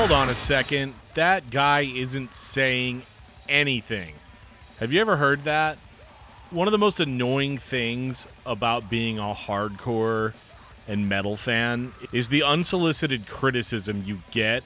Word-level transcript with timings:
Hold 0.00 0.12
on 0.12 0.30
a 0.30 0.34
second. 0.34 0.94
That 1.12 1.50
guy 1.50 1.82
isn't 1.82 2.32
saying 2.32 3.02
anything. 3.50 4.14
Have 4.78 4.94
you 4.94 5.00
ever 5.02 5.18
heard 5.18 5.44
that? 5.44 5.76
One 6.48 6.66
of 6.66 6.72
the 6.72 6.78
most 6.78 7.00
annoying 7.00 7.58
things 7.58 8.26
about 8.46 8.88
being 8.88 9.18
a 9.18 9.34
hardcore 9.34 10.32
and 10.88 11.06
metal 11.06 11.36
fan 11.36 11.92
is 12.14 12.30
the 12.30 12.42
unsolicited 12.42 13.28
criticism 13.28 14.02
you 14.06 14.20
get 14.30 14.64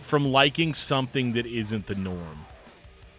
from 0.00 0.32
liking 0.32 0.72
something 0.72 1.34
that 1.34 1.44
isn't 1.44 1.86
the 1.86 1.94
norm. 1.94 2.46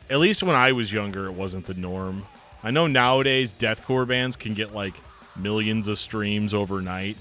At 0.09 0.18
least 0.18 0.41
when 0.41 0.55
I 0.55 0.72
was 0.72 0.91
younger, 0.91 1.27
it 1.27 1.34
wasn't 1.34 1.68
the 1.68 1.76
norm. 1.76 2.26
I 2.64 2.72
know 2.72 2.88
nowadays 2.88 3.54
deathcore 3.54 4.08
bands 4.08 4.36
can 4.36 4.55
get 4.55 4.73
like 4.73 4.96
millions 5.36 5.88
of 5.88 6.00
streams 6.00 6.55
overnight. 6.55 7.18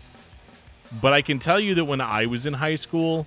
But 1.03 1.13
I 1.13 1.21
can 1.21 1.39
tell 1.39 1.61
you 1.61 1.75
that 1.75 1.85
when 1.85 2.01
I 2.01 2.25
was 2.25 2.47
in 2.47 2.55
high 2.55 2.77
school, 2.77 3.27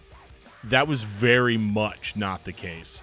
that 0.70 0.88
was 0.88 1.03
very 1.03 1.57
much 1.57 2.16
not 2.16 2.44
the 2.44 2.53
case. 2.53 3.02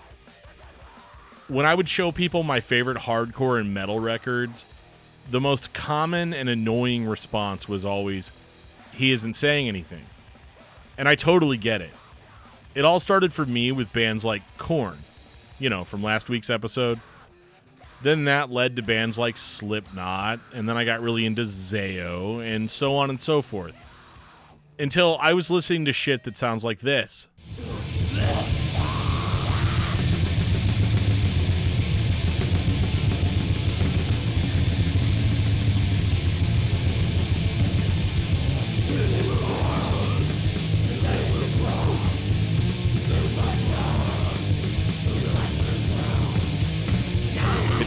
When 1.48 1.66
I 1.66 1.74
would 1.74 1.88
show 1.88 2.10
people 2.10 2.42
my 2.42 2.60
favorite 2.60 2.98
hardcore 2.98 3.60
and 3.60 3.74
metal 3.74 4.00
records, 4.00 4.66
the 5.30 5.41
most 5.41 5.72
common 5.72 6.32
and 6.32 6.48
annoying 6.48 7.06
response 7.06 7.69
was 7.69 7.84
always, 7.84 8.32
he 8.92 9.12
isn't 9.12 9.34
saying 9.34 9.69
anything. 9.69 10.05
And 10.96 11.08
I 11.08 11.14
totally 11.14 11.56
get 11.56 11.80
it. 11.80 11.91
It 12.74 12.84
all 12.84 13.00
started 13.00 13.32
for 13.32 13.45
me 13.45 13.72
with 13.72 13.92
bands 13.92 14.24
like 14.24 14.42
Korn, 14.58 14.98
you 15.58 15.69
know, 15.70 15.84
from 15.84 16.02
last 16.02 16.28
week's 16.28 16.50
episode. 16.50 17.00
Then 18.03 18.25
that 18.25 18.50
led 18.50 18.77
to 18.77 18.83
bands 18.83 19.19
like 19.19 19.38
Slipknot, 19.38 20.41
and 20.53 20.69
then 20.69 20.77
I 20.77 20.84
got 20.84 21.00
really 21.00 21.25
into 21.25 21.42
Zao, 21.42 22.44
and 22.44 22.70
so 22.70 22.97
on 22.97 23.08
and 23.08 23.20
so 23.20 23.41
forth. 23.41 23.77
Until 24.78 25.16
I 25.20 25.33
was 25.33 25.50
listening 25.50 25.84
to 25.86 25.92
shit 25.92 26.25
that 26.25 26.36
sounds 26.36 26.64
like 26.64 26.81
this. 26.81 27.28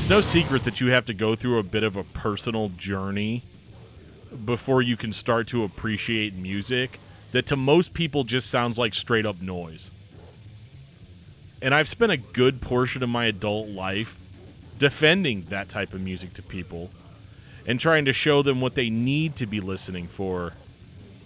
It's 0.07 0.11
no 0.13 0.21
secret 0.21 0.63
that 0.63 0.79
you 0.79 0.87
have 0.91 1.03
to 1.07 1.13
go 1.13 1.35
through 1.35 1.59
a 1.59 1.63
bit 1.63 1.83
of 1.83 1.97
a 1.97 2.03
personal 2.05 2.69
journey 2.69 3.43
before 4.45 4.81
you 4.81 4.95
can 4.95 5.11
start 5.11 5.47
to 5.47 5.65
appreciate 5.65 6.33
music 6.33 7.01
that 7.33 7.45
to 7.47 7.57
most 7.57 7.93
people 7.93 8.23
just 8.23 8.49
sounds 8.49 8.79
like 8.79 8.93
straight 8.93 9.25
up 9.25 9.41
noise. 9.41 9.91
And 11.61 11.75
I've 11.75 11.89
spent 11.89 12.13
a 12.13 12.17
good 12.17 12.61
portion 12.61 13.03
of 13.03 13.09
my 13.09 13.25
adult 13.25 13.67
life 13.67 14.17
defending 14.79 15.47
that 15.49 15.67
type 15.67 15.93
of 15.93 15.99
music 15.99 16.33
to 16.35 16.41
people 16.41 16.89
and 17.65 17.77
trying 17.77 18.05
to 18.05 18.13
show 18.13 18.41
them 18.41 18.61
what 18.61 18.75
they 18.75 18.89
need 18.89 19.35
to 19.35 19.45
be 19.45 19.59
listening 19.59 20.07
for 20.07 20.53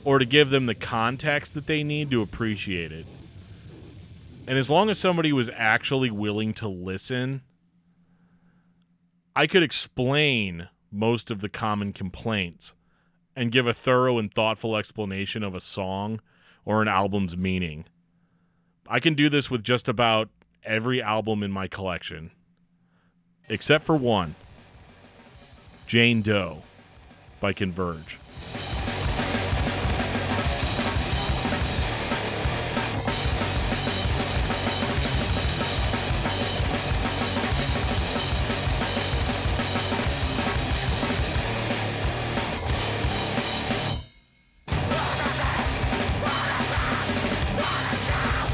or 0.04 0.18
to 0.18 0.26
give 0.26 0.50
them 0.50 0.66
the 0.66 0.74
context 0.74 1.54
that 1.54 1.68
they 1.68 1.84
need 1.84 2.10
to 2.10 2.24
appreciate 2.24 2.92
it. 2.92 3.06
And 4.48 4.58
as 4.58 4.72
long 4.72 4.90
as 4.90 4.98
somebody 4.98 5.32
was 5.32 5.52
actually 5.56 6.10
willing 6.10 6.56
to 6.56 6.68
listen, 6.68 7.44
I 9.36 9.48
could 9.48 9.64
explain 9.64 10.68
most 10.92 11.32
of 11.32 11.40
the 11.40 11.50
common 11.50 11.94
complaints 11.94 12.76
and 13.36 13.52
give 13.52 13.66
a 13.66 13.74
thorough 13.74 14.18
and 14.18 14.34
thoughtful 14.34 14.76
explanation 14.76 15.42
of 15.42 15.56
a 15.56 15.62
song 15.62 16.20
or 16.66 16.82
an 16.82 16.90
album's 16.90 17.38
meaning. 17.38 17.86
I 18.88 19.00
can 19.00 19.14
do 19.14 19.30
this 19.30 19.50
with 19.50 19.64
just 19.64 19.88
about 19.88 20.30
every 20.64 21.02
album 21.02 21.44
in 21.44 21.52
my 21.52 21.68
collection, 21.68 22.32
except 23.48 23.86
for 23.86 23.96
one 23.96 24.36
Jane 25.88 26.22
Doe 26.22 26.64
by 27.40 27.54
Converge. 27.54 28.18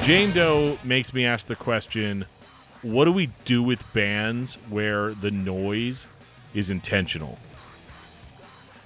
Jane 0.08 0.32
Doe 0.32 0.78
makes 0.86 1.14
me 1.14 1.26
ask 1.26 1.48
the 1.48 1.56
question 1.58 2.28
what 2.82 3.04
do 3.04 3.12
we 3.12 3.30
do 3.44 3.62
with 3.62 3.84
bands 3.92 4.56
where 4.70 5.14
the 5.14 5.32
noise 5.32 6.08
is 6.54 6.70
intentional 6.70 7.38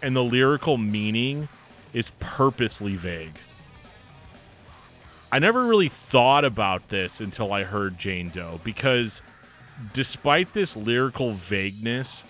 and 0.01 0.15
the 0.15 0.23
lyrical 0.23 0.79
meaning 0.79 1.47
is 1.93 2.09
purposely 2.19 2.95
vague? 2.95 3.35
I 5.31 5.37
never 5.37 5.63
really 5.67 5.89
thought 5.89 6.43
about 6.43 6.89
this 6.89 7.21
until 7.21 7.53
I 7.53 7.65
heard 7.65 7.99
Jane 7.99 8.29
Doe 8.29 8.59
because 8.63 9.21
despite 9.93 10.53
this 10.53 10.75
lyrical 10.75 11.33
vagueness 11.33 12.23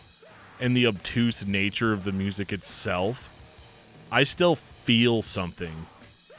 and 0.59 0.75
the 0.75 0.85
obtuse 0.85 1.45
nature 1.45 1.93
of 1.93 2.03
the 2.03 2.11
music 2.11 2.51
itself, 2.51 3.29
I 4.11 4.23
still 4.23 4.57
feel 4.83 5.21
something 5.21 5.85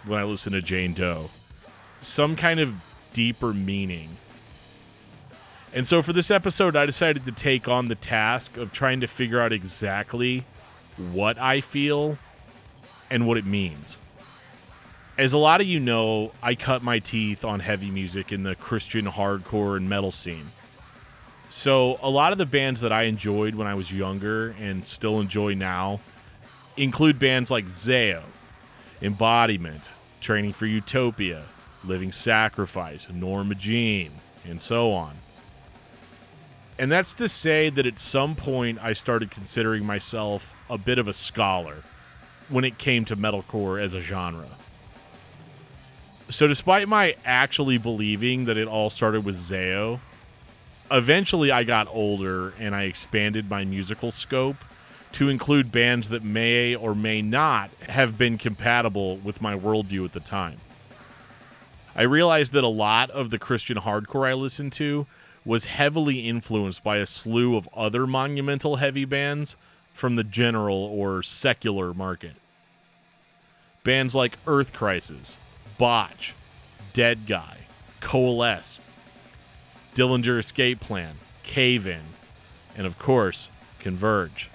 when 0.04 0.20
I 0.20 0.24
listen 0.24 0.52
to 0.52 0.60
Jane 0.60 0.92
Doe 0.92 1.30
some 2.02 2.36
kind 2.36 2.60
of 2.60 2.74
deeper 3.12 3.52
meaning. 3.52 4.16
And 5.74 5.86
so 5.86 6.02
for 6.02 6.12
this 6.12 6.30
episode, 6.30 6.76
I 6.76 6.84
decided 6.84 7.24
to 7.24 7.32
take 7.32 7.66
on 7.66 7.88
the 7.88 7.94
task 7.94 8.56
of 8.58 8.72
trying 8.72 9.00
to 9.00 9.06
figure 9.06 9.40
out 9.40 9.52
exactly 9.52 10.44
what 10.96 11.38
I 11.38 11.60
feel 11.62 12.18
and 13.10 13.26
what 13.26 13.38
it 13.38 13.46
means. 13.46 13.98
As 15.16 15.32
a 15.32 15.38
lot 15.38 15.60
of 15.60 15.66
you 15.66 15.80
know, 15.80 16.32
I 16.42 16.54
cut 16.54 16.82
my 16.82 16.98
teeth 16.98 17.44
on 17.44 17.60
heavy 17.60 17.90
music 17.90 18.32
in 18.32 18.42
the 18.42 18.54
Christian 18.54 19.06
hardcore 19.06 19.76
and 19.76 19.88
metal 19.88 20.10
scene. 20.10 20.52
So, 21.48 21.98
a 22.02 22.08
lot 22.08 22.32
of 22.32 22.38
the 22.38 22.46
bands 22.46 22.80
that 22.80 22.92
I 22.92 23.02
enjoyed 23.02 23.54
when 23.54 23.66
I 23.66 23.74
was 23.74 23.92
younger 23.92 24.54
and 24.58 24.86
still 24.86 25.20
enjoy 25.20 25.52
now 25.52 26.00
include 26.78 27.18
bands 27.18 27.50
like 27.50 27.66
Zao, 27.66 28.22
Embodyment, 29.02 29.88
Training 30.22 30.54
for 30.54 30.64
Utopia, 30.64 31.44
Living 31.84 32.12
Sacrifice, 32.12 33.08
Norma 33.10 33.54
Jean, 33.54 34.12
and 34.44 34.60
so 34.60 34.92
on. 34.92 35.16
And 36.78 36.90
that's 36.90 37.12
to 37.14 37.28
say 37.28 37.70
that 37.70 37.86
at 37.86 37.98
some 37.98 38.34
point 38.34 38.78
I 38.82 38.92
started 38.92 39.30
considering 39.30 39.84
myself 39.84 40.54
a 40.68 40.78
bit 40.78 40.98
of 40.98 41.06
a 41.06 41.12
scholar 41.12 41.82
when 42.48 42.64
it 42.64 42.78
came 42.78 43.04
to 43.06 43.16
metalcore 43.16 43.80
as 43.80 43.94
a 43.94 44.00
genre. 44.00 44.48
So, 46.28 46.46
despite 46.46 46.88
my 46.88 47.14
actually 47.24 47.78
believing 47.78 48.46
that 48.46 48.56
it 48.56 48.66
all 48.66 48.88
started 48.88 49.24
with 49.24 49.36
Zao, 49.36 50.00
eventually 50.90 51.50
I 51.50 51.64
got 51.64 51.88
older 51.88 52.54
and 52.58 52.74
I 52.74 52.84
expanded 52.84 53.50
my 53.50 53.64
musical 53.64 54.10
scope 54.10 54.56
to 55.12 55.28
include 55.28 55.70
bands 55.70 56.08
that 56.08 56.24
may 56.24 56.74
or 56.74 56.94
may 56.94 57.20
not 57.20 57.70
have 57.88 58.16
been 58.16 58.38
compatible 58.38 59.18
with 59.18 59.42
my 59.42 59.56
worldview 59.56 60.04
at 60.06 60.12
the 60.12 60.20
time. 60.20 60.58
I 61.94 62.02
realized 62.02 62.52
that 62.52 62.64
a 62.64 62.68
lot 62.68 63.10
of 63.10 63.30
the 63.30 63.38
Christian 63.38 63.78
hardcore 63.78 64.28
I 64.28 64.32
listened 64.32 64.72
to 64.74 65.06
was 65.44 65.66
heavily 65.66 66.26
influenced 66.28 66.82
by 66.82 66.98
a 66.98 67.06
slew 67.06 67.56
of 67.56 67.68
other 67.74 68.06
monumental 68.06 68.76
heavy 68.76 69.04
bands 69.04 69.56
from 69.92 70.16
the 70.16 70.24
general 70.24 70.76
or 70.76 71.22
secular 71.22 71.92
market. 71.92 72.34
Bands 73.84 74.14
like 74.14 74.38
Earth 74.46 74.72
Crisis, 74.72 75.38
Botch, 75.76 76.34
Deadguy, 76.94 77.56
Coalesce, 78.00 78.78
Dillinger 79.94 80.38
Escape 80.38 80.80
Plan, 80.80 81.16
Cave 81.42 81.86
In, 81.86 82.02
and 82.76 82.86
of 82.86 82.98
course, 82.98 83.50
Converge. 83.80 84.48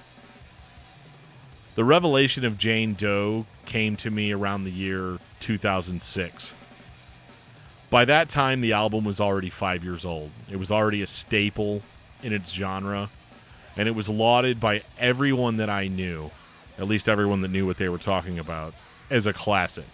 The 1.76 1.84
revelation 1.84 2.44
of 2.44 2.58
Jane 2.58 2.96
Doe 2.96 3.46
came 3.66 3.96
to 3.98 4.10
me 4.10 4.32
around 4.32 4.64
the 4.64 4.72
year 4.72 5.20
2006. 5.42 6.56
By 7.90 8.04
that 8.06 8.28
time, 8.28 8.62
the 8.62 8.74
album 8.74 9.06
was 9.06 9.22
already 9.22 9.50
five 9.50 9.84
years 9.84 10.04
old. 10.04 10.32
It 10.52 10.58
was 10.58 10.72
already 10.72 11.02
a 11.02 11.08
staple 11.08 11.84
in 12.22 12.34
its 12.34 12.52
genre, 12.52 13.10
and 13.78 13.88
it 13.88 13.96
was 13.96 14.10
lauded 14.10 14.60
by 14.60 14.84
everyone 15.00 15.58
that 15.58 15.70
I 15.70 15.88
knew, 15.88 16.32
at 16.78 16.88
least 16.88 17.08
everyone 17.08 17.42
that 17.42 17.52
knew 17.52 17.66
what 17.66 17.78
they 17.78 17.88
were 17.88 17.98
talking 17.98 18.40
about, 18.40 18.74
as 19.10 19.26
a 19.26 19.32
classic. 19.32 19.88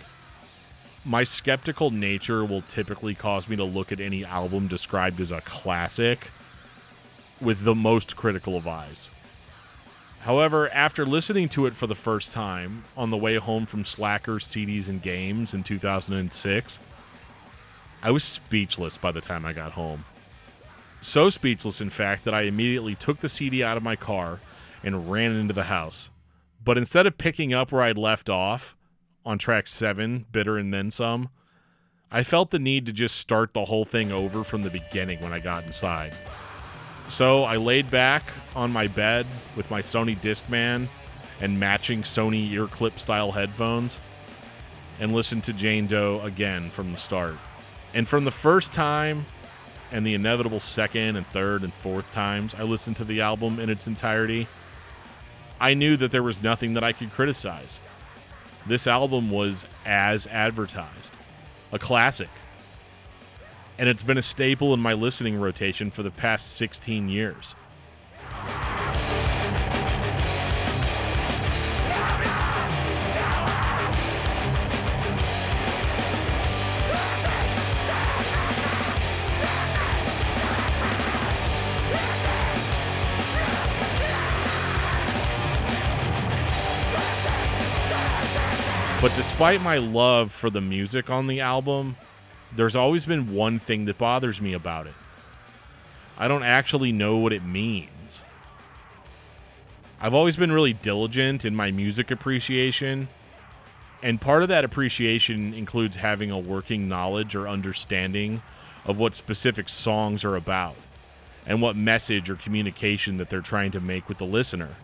My 1.05 1.23
skeptical 1.23 1.91
nature 1.91 2.43
will 2.43 2.63
typically 2.63 3.13
cause 3.13 3.47
me 3.47 3.57
to 3.57 3.63
look 3.63 3.91
at 3.91 3.99
any 3.99 4.25
album 4.25 4.67
described 4.67 5.21
as 5.21 5.31
a 5.31 5.41
classic 5.41 6.29
with 7.39 7.63
the 7.63 7.75
most 7.75 8.15
critical 8.15 8.55
of 8.57 8.65
eyes. 8.67 9.11
However, 10.21 10.69
after 10.69 11.05
listening 11.05 11.49
to 11.49 11.65
it 11.65 11.73
for 11.75 11.85
the 11.85 11.95
first 11.95 12.31
time 12.31 12.85
on 12.95 13.09
the 13.09 13.17
way 13.17 13.35
home 13.35 13.65
from 13.65 13.83
Slacker 13.83 14.35
CDs 14.35 14.87
and 14.87 15.01
Games 15.01 15.53
in 15.53 15.63
2006, 15.63 16.79
I 18.03 18.11
was 18.11 18.23
speechless 18.25 18.97
by 18.97 19.13
the 19.13 19.21
time 19.21 19.45
I 19.45 19.53
got 19.53 19.71
home. 19.71 20.03
So 20.99 21.29
speechless, 21.29 21.79
in 21.79 21.89
fact, 21.89 22.25
that 22.25 22.33
I 22.33 22.41
immediately 22.41 22.95
took 22.95 23.21
the 23.21 23.29
CD 23.29 23.63
out 23.63 23.77
of 23.77 23.83
my 23.83 23.95
car 23.95 24.41
and 24.83 25.09
ran 25.09 25.31
into 25.31 25.53
the 25.53 25.63
house. 25.63 26.09
But 26.63 26.77
instead 26.77 27.07
of 27.07 27.17
picking 27.17 27.53
up 27.53 27.71
where 27.71 27.81
I'd 27.81 27.97
left 27.97 28.29
off 28.29 28.75
on 29.25 29.37
track 29.37 29.67
seven, 29.67 30.25
Bitter 30.33 30.57
and 30.57 30.73
Then 30.73 30.91
Some, 30.91 31.29
I 32.11 32.23
felt 32.23 32.51
the 32.51 32.59
need 32.59 32.85
to 32.87 32.93
just 32.93 33.15
start 33.15 33.53
the 33.53 33.65
whole 33.65 33.85
thing 33.85 34.11
over 34.11 34.43
from 34.43 34.63
the 34.63 34.69
beginning 34.69 35.21
when 35.21 35.31
I 35.31 35.39
got 35.39 35.63
inside. 35.63 36.13
So 37.07 37.43
I 37.45 37.55
laid 37.55 37.89
back 37.89 38.23
on 38.53 38.71
my 38.71 38.87
bed 38.87 39.25
with 39.55 39.71
my 39.71 39.81
Sony 39.81 40.19
Discman 40.19 40.87
and 41.39 41.59
matching 41.59 42.01
Sony 42.01 42.51
ear 42.51 42.67
clip 42.67 42.99
style 42.99 43.31
headphones 43.31 43.97
and 44.99 45.13
listened 45.13 45.45
to 45.45 45.53
Jane 45.53 45.87
Doe 45.87 46.19
again 46.21 46.69
from 46.69 46.91
the 46.91 46.97
start. 46.97 47.35
And 47.93 48.07
from 48.07 48.25
the 48.25 48.31
first 48.31 48.73
time 48.73 49.25
and 49.91 50.05
the 50.05 50.15
inevitable 50.15 50.59
second 50.59 51.15
and 51.15 51.27
third 51.27 51.63
and 51.63 51.73
fourth 51.73 52.11
times 52.11 52.55
I 52.55 52.63
listened 52.63 52.95
to 52.97 53.03
the 53.03 53.21
album 53.21 53.59
in 53.59 53.69
its 53.69 53.87
entirety, 53.87 54.47
I 55.59 55.75
knew 55.75 55.95
that 55.97 56.11
there 56.11 56.23
was 56.23 56.41
nothing 56.41 56.73
that 56.73 56.83
I 56.83 56.91
could 56.91 57.11
criticize. 57.11 57.79
This 58.65 58.87
album 58.87 59.29
was 59.29 59.67
as 59.85 60.27
advertised 60.27 61.15
a 61.71 61.79
classic. 61.79 62.29
And 63.77 63.89
it's 63.89 64.03
been 64.03 64.17
a 64.17 64.23
staple 64.23 64.73
in 64.73 64.79
my 64.79 64.93
listening 64.93 65.39
rotation 65.39 65.89
for 65.91 66.03
the 66.03 66.11
past 66.11 66.55
16 66.55 67.09
years. 67.09 67.55
But 89.03 89.15
despite 89.17 89.61
my 89.61 89.79
love 89.79 90.31
for 90.31 90.49
the 90.49 90.61
music 90.61 91.09
on 91.09 91.27
the 91.27 91.41
album, 91.41 91.97
there's 92.55 92.73
always 92.73 93.05
been 93.05 93.33
one 93.33 93.59
thing 93.59 93.83
that 93.83 93.97
bothers 93.97 94.39
me 94.39 94.53
about 94.53 94.87
it. 94.87 94.93
I 96.17 96.29
don't 96.29 96.43
actually 96.43 96.93
know 96.93 97.17
what 97.17 97.33
it 97.33 97.43
means. 97.43 98.23
I've 99.99 100.13
always 100.13 100.37
been 100.37 100.53
really 100.53 100.71
diligent 100.71 101.43
in 101.43 101.53
my 101.53 101.69
music 101.69 102.11
appreciation, 102.11 103.09
and 104.01 104.21
part 104.21 104.41
of 104.41 104.47
that 104.47 104.63
appreciation 104.63 105.53
includes 105.53 105.97
having 105.97 106.31
a 106.31 106.39
working 106.39 106.87
knowledge 106.87 107.35
or 107.35 107.45
understanding 107.45 108.41
of 108.85 108.99
what 108.99 109.15
specific 109.15 109.67
songs 109.67 110.23
are 110.23 110.37
about 110.37 110.77
and 111.45 111.61
what 111.61 111.75
message 111.75 112.29
or 112.29 112.35
communication 112.37 113.17
that 113.17 113.29
they're 113.29 113.41
trying 113.41 113.71
to 113.71 113.81
make 113.81 114.07
with 114.07 114.19
the 114.19 114.25
listener. 114.25 114.77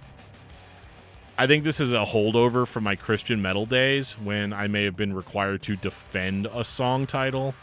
I 1.39 1.47
think 1.47 1.63
this 1.63 1.79
is 1.79 1.93
a 1.93 2.03
holdover 2.03 2.67
from 2.67 2.83
my 2.83 2.97
Christian 2.97 3.41
metal 3.41 3.65
days 3.65 4.17
when 4.21 4.51
I 4.51 4.67
may 4.67 4.83
have 4.83 4.97
been 4.97 5.13
required 5.13 5.61
to 5.61 5.77
defend 5.77 6.47
a 6.47 6.65
song 6.65 7.07
title 7.07 7.55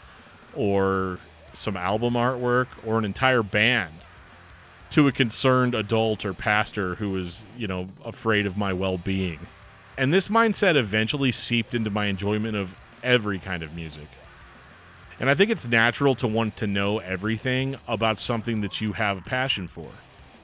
or 0.55 1.19
some 1.53 1.77
album 1.77 2.15
artwork 2.15 2.65
or 2.83 2.97
an 2.97 3.05
entire 3.05 3.43
band 3.43 3.93
to 4.89 5.07
a 5.07 5.11
concerned 5.11 5.75
adult 5.75 6.25
or 6.25 6.33
pastor 6.33 6.95
who 6.95 7.11
was, 7.11 7.45
you 7.55 7.67
know, 7.67 7.87
afraid 8.03 8.47
of 8.47 8.57
my 8.57 8.73
well-being. 8.73 9.45
And 9.95 10.11
this 10.11 10.27
mindset 10.27 10.75
eventually 10.75 11.31
seeped 11.31 11.75
into 11.75 11.91
my 11.91 12.07
enjoyment 12.07 12.57
of 12.57 12.75
every 13.03 13.37
kind 13.37 13.61
of 13.61 13.75
music. 13.75 14.07
And 15.19 15.29
I 15.29 15.35
think 15.35 15.51
it's 15.51 15.67
natural 15.67 16.15
to 16.15 16.27
want 16.27 16.57
to 16.57 16.65
know 16.65 16.97
everything 16.97 17.75
about 17.87 18.17
something 18.17 18.61
that 18.61 18.81
you 18.81 18.93
have 18.93 19.19
a 19.19 19.21
passion 19.21 19.67
for. 19.67 19.91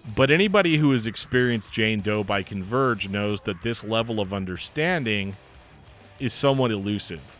But 0.06 0.32
anybody 0.32 0.78
who 0.78 0.92
has 0.92 1.08
experienced 1.08 1.72
Jane 1.72 2.02
Doe 2.02 2.24
by 2.24 2.44
Converge 2.44 3.08
knows 3.08 3.42
that 3.42 3.62
this 3.62 3.84
level 3.84 4.20
of 4.20 4.34
understanding 4.34 5.38
is 6.20 6.34
somewhat 6.34 6.72
elusive. 6.72 7.38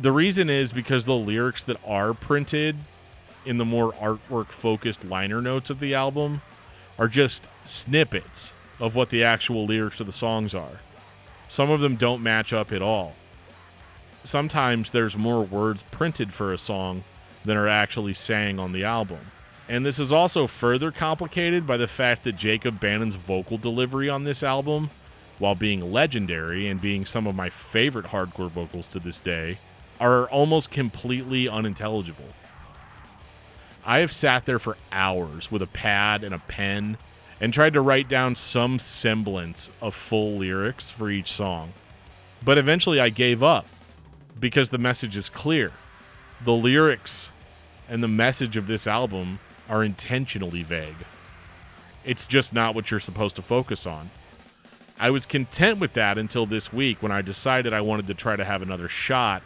The 0.00 0.10
reason 0.10 0.48
is 0.48 0.72
because 0.72 1.04
the 1.04 1.14
lyrics 1.14 1.62
that 1.64 1.76
are 1.86 2.14
printed 2.14 2.76
in 3.44 3.58
the 3.58 3.64
more 3.66 3.92
artwork 3.92 4.50
focused 4.50 5.04
liner 5.04 5.42
notes 5.42 5.68
of 5.68 5.78
the 5.78 5.94
album 5.94 6.40
are 6.98 7.06
just 7.06 7.48
snippets 7.64 8.54
of 8.80 8.94
what 8.94 9.10
the 9.10 9.22
actual 9.22 9.66
lyrics 9.66 10.00
of 10.00 10.06
the 10.06 10.12
songs 10.12 10.54
are. 10.54 10.80
Some 11.48 11.70
of 11.70 11.80
them 11.80 11.96
don't 11.96 12.22
match 12.22 12.52
up 12.52 12.72
at 12.72 12.82
all. 12.82 13.14
Sometimes 14.22 14.90
there's 14.90 15.18
more 15.18 15.42
words 15.42 15.82
printed 15.90 16.32
for 16.32 16.52
a 16.52 16.58
song 16.58 17.04
than 17.44 17.58
are 17.58 17.68
actually 17.68 18.14
sang 18.14 18.58
on 18.58 18.72
the 18.72 18.84
album. 18.84 19.20
And 19.68 19.84
this 19.84 19.98
is 19.98 20.12
also 20.12 20.46
further 20.46 20.90
complicated 20.90 21.66
by 21.66 21.76
the 21.76 21.86
fact 21.86 22.24
that 22.24 22.36
Jacob 22.36 22.80
Bannon's 22.80 23.14
vocal 23.14 23.56
delivery 23.56 24.10
on 24.10 24.24
this 24.24 24.42
album, 24.42 24.90
while 25.38 25.54
being 25.54 25.92
legendary 25.92 26.68
and 26.68 26.80
being 26.80 27.04
some 27.04 27.26
of 27.26 27.34
my 27.34 27.48
favorite 27.48 28.06
hardcore 28.06 28.50
vocals 28.50 28.88
to 28.88 28.98
this 28.98 29.18
day, 29.18 29.58
are 29.98 30.28
almost 30.28 30.70
completely 30.70 31.48
unintelligible. 31.48 32.28
I 33.86 33.98
have 33.98 34.12
sat 34.12 34.44
there 34.44 34.58
for 34.58 34.76
hours 34.92 35.50
with 35.50 35.62
a 35.62 35.66
pad 35.66 36.24
and 36.24 36.34
a 36.34 36.38
pen 36.38 36.98
and 37.40 37.52
tried 37.52 37.74
to 37.74 37.80
write 37.80 38.08
down 38.08 38.34
some 38.34 38.78
semblance 38.78 39.70
of 39.80 39.94
full 39.94 40.36
lyrics 40.36 40.90
for 40.90 41.10
each 41.10 41.32
song. 41.32 41.72
But 42.42 42.58
eventually 42.58 43.00
I 43.00 43.08
gave 43.08 43.42
up 43.42 43.66
because 44.38 44.70
the 44.70 44.78
message 44.78 45.16
is 45.16 45.28
clear. 45.28 45.72
The 46.44 46.52
lyrics 46.52 47.32
and 47.88 48.02
the 48.02 48.08
message 48.08 48.56
of 48.56 48.66
this 48.66 48.86
album 48.86 49.40
are 49.68 49.84
intentionally 49.84 50.62
vague. 50.62 51.06
It's 52.04 52.26
just 52.26 52.52
not 52.52 52.74
what 52.74 52.90
you're 52.90 53.00
supposed 53.00 53.36
to 53.36 53.42
focus 53.42 53.86
on. 53.86 54.10
I 54.98 55.10
was 55.10 55.26
content 55.26 55.80
with 55.80 55.94
that 55.94 56.18
until 56.18 56.46
this 56.46 56.72
week 56.72 57.02
when 57.02 57.10
I 57.10 57.22
decided 57.22 57.72
I 57.72 57.80
wanted 57.80 58.06
to 58.06 58.14
try 58.14 58.36
to 58.36 58.44
have 58.44 58.62
another 58.62 58.88
shot 58.88 59.42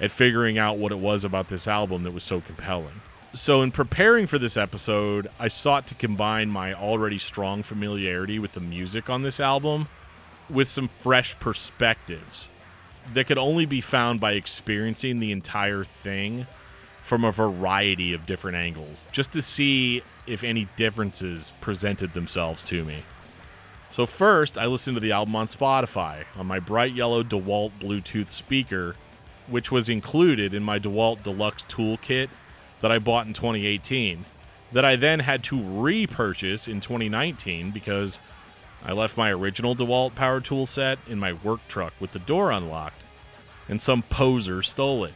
at 0.00 0.10
figuring 0.10 0.58
out 0.58 0.78
what 0.78 0.92
it 0.92 0.98
was 0.98 1.24
about 1.24 1.48
this 1.48 1.68
album 1.68 2.04
that 2.04 2.14
was 2.14 2.22
so 2.22 2.40
compelling. 2.40 3.00
So, 3.34 3.60
in 3.60 3.72
preparing 3.72 4.26
for 4.26 4.38
this 4.38 4.56
episode, 4.56 5.28
I 5.38 5.48
sought 5.48 5.86
to 5.88 5.94
combine 5.94 6.48
my 6.48 6.72
already 6.72 7.18
strong 7.18 7.62
familiarity 7.62 8.38
with 8.38 8.52
the 8.52 8.60
music 8.60 9.10
on 9.10 9.22
this 9.22 9.38
album 9.38 9.88
with 10.48 10.66
some 10.66 10.88
fresh 10.88 11.38
perspectives 11.38 12.48
that 13.12 13.26
could 13.26 13.36
only 13.36 13.66
be 13.66 13.82
found 13.82 14.20
by 14.20 14.32
experiencing 14.32 15.20
the 15.20 15.32
entire 15.32 15.84
thing 15.84 16.46
from 17.08 17.24
a 17.24 17.32
variety 17.32 18.12
of 18.12 18.26
different 18.26 18.54
angles 18.54 19.06
just 19.12 19.32
to 19.32 19.40
see 19.40 20.02
if 20.26 20.44
any 20.44 20.68
differences 20.76 21.54
presented 21.62 22.12
themselves 22.12 22.62
to 22.62 22.84
me. 22.84 23.02
So, 23.88 24.04
first, 24.04 24.58
I 24.58 24.66
listened 24.66 24.96
to 24.96 25.00
the 25.00 25.12
album 25.12 25.34
on 25.34 25.46
Spotify 25.46 26.24
on 26.36 26.46
my 26.46 26.60
bright 26.60 26.92
yellow 26.92 27.22
DeWalt 27.22 27.72
Bluetooth 27.80 28.28
speaker, 28.28 28.94
which 29.46 29.72
was 29.72 29.88
included 29.88 30.52
in 30.52 30.62
my 30.62 30.78
DeWalt 30.78 31.22
Deluxe 31.22 31.64
Toolkit 31.64 32.28
that 32.82 32.92
I 32.92 32.98
bought 32.98 33.26
in 33.26 33.32
2018, 33.32 34.26
that 34.72 34.84
I 34.84 34.94
then 34.94 35.20
had 35.20 35.42
to 35.44 35.62
repurchase 35.62 36.68
in 36.68 36.80
2019 36.80 37.70
because 37.70 38.20
I 38.84 38.92
left 38.92 39.16
my 39.16 39.32
original 39.32 39.74
DeWalt 39.74 40.14
power 40.14 40.42
tool 40.42 40.66
set 40.66 40.98
in 41.08 41.18
my 41.18 41.32
work 41.32 41.60
truck 41.68 41.94
with 42.00 42.12
the 42.12 42.18
door 42.18 42.50
unlocked, 42.50 43.02
and 43.66 43.80
some 43.80 44.02
poser 44.02 44.62
stole 44.62 45.04
it. 45.04 45.14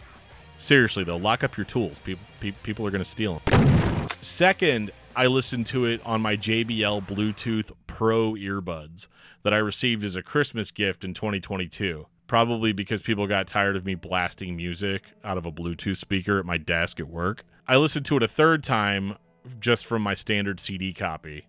Seriously 0.58 1.04
though, 1.04 1.16
lock 1.16 1.42
up 1.42 1.56
your 1.56 1.66
tools. 1.66 1.98
People 1.98 2.24
people 2.62 2.86
are 2.86 2.90
going 2.90 3.02
to 3.02 3.08
steal 3.08 3.42
them. 3.46 4.08
Second, 4.20 4.90
I 5.14 5.26
listened 5.26 5.66
to 5.66 5.84
it 5.84 6.00
on 6.04 6.20
my 6.20 6.36
JBL 6.36 7.06
Bluetooth 7.06 7.72
Pro 7.86 8.32
earbuds 8.32 9.08
that 9.42 9.52
I 9.52 9.58
received 9.58 10.04
as 10.04 10.16
a 10.16 10.22
Christmas 10.22 10.70
gift 10.70 11.04
in 11.04 11.14
2022. 11.14 12.06
Probably 12.26 12.72
because 12.72 13.02
people 13.02 13.26
got 13.26 13.46
tired 13.46 13.76
of 13.76 13.84
me 13.84 13.94
blasting 13.94 14.56
music 14.56 15.12
out 15.22 15.36
of 15.36 15.44
a 15.44 15.52
Bluetooth 15.52 15.98
speaker 15.98 16.38
at 16.38 16.46
my 16.46 16.56
desk 16.56 16.98
at 16.98 17.08
work. 17.08 17.44
I 17.68 17.76
listened 17.76 18.06
to 18.06 18.16
it 18.16 18.22
a 18.22 18.28
third 18.28 18.64
time 18.64 19.16
just 19.60 19.84
from 19.84 20.02
my 20.02 20.14
standard 20.14 20.60
CD 20.60 20.92
copy. 20.92 21.46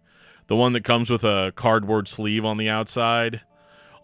The 0.47 0.55
one 0.55 0.73
that 0.73 0.83
comes 0.83 1.09
with 1.09 1.23
a 1.23 1.53
cardboard 1.55 2.07
sleeve 2.07 2.43
on 2.43 2.57
the 2.57 2.69
outside 2.69 3.41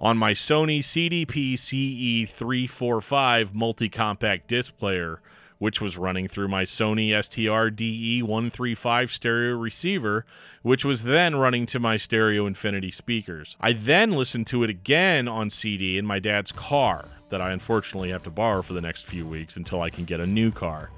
on 0.02 0.18
my 0.18 0.34
Sony 0.34 0.80
CDP 0.80 1.54
CE345 1.54 3.54
multi 3.54 3.90
compact 3.90 4.48
disc 4.48 4.78
player, 4.78 5.20
which 5.58 5.82
was 5.82 5.98
running 5.98 6.28
through 6.28 6.48
my 6.48 6.64
Sony 6.64 7.12
STR 7.12 7.76
DE135 7.76 9.10
stereo 9.10 9.58
receiver, 9.58 10.26
which 10.62 10.86
was 10.86 11.04
then 11.04 11.36
running 11.36 11.66
to 11.66 11.80
my 11.80 11.98
Stereo 11.98 12.46
Infinity 12.46 12.92
speakers. 12.92 13.58
I 13.60 13.74
then 13.74 14.12
listened 14.12 14.48
to 14.48 14.64
it 14.64 14.70
again 14.70 15.28
on 15.28 15.50
CD 15.50 15.98
in 15.98 16.06
my 16.06 16.20
dad's 16.20 16.54
car 16.54 17.10
that 17.28 17.42
I 17.42 17.52
unfortunately 17.52 18.12
have 18.12 18.24
to 18.24 18.32
borrow 18.32 18.62
for 18.62 18.74
the 18.74 18.82
next 18.82 19.06
few 19.06 19.28
weeks 19.28 19.58
until 19.58 19.82
I 19.82 19.90
can 19.90 20.06
get 20.06 20.22
a 20.22 20.26
new 20.26 20.52
car. 20.52 20.92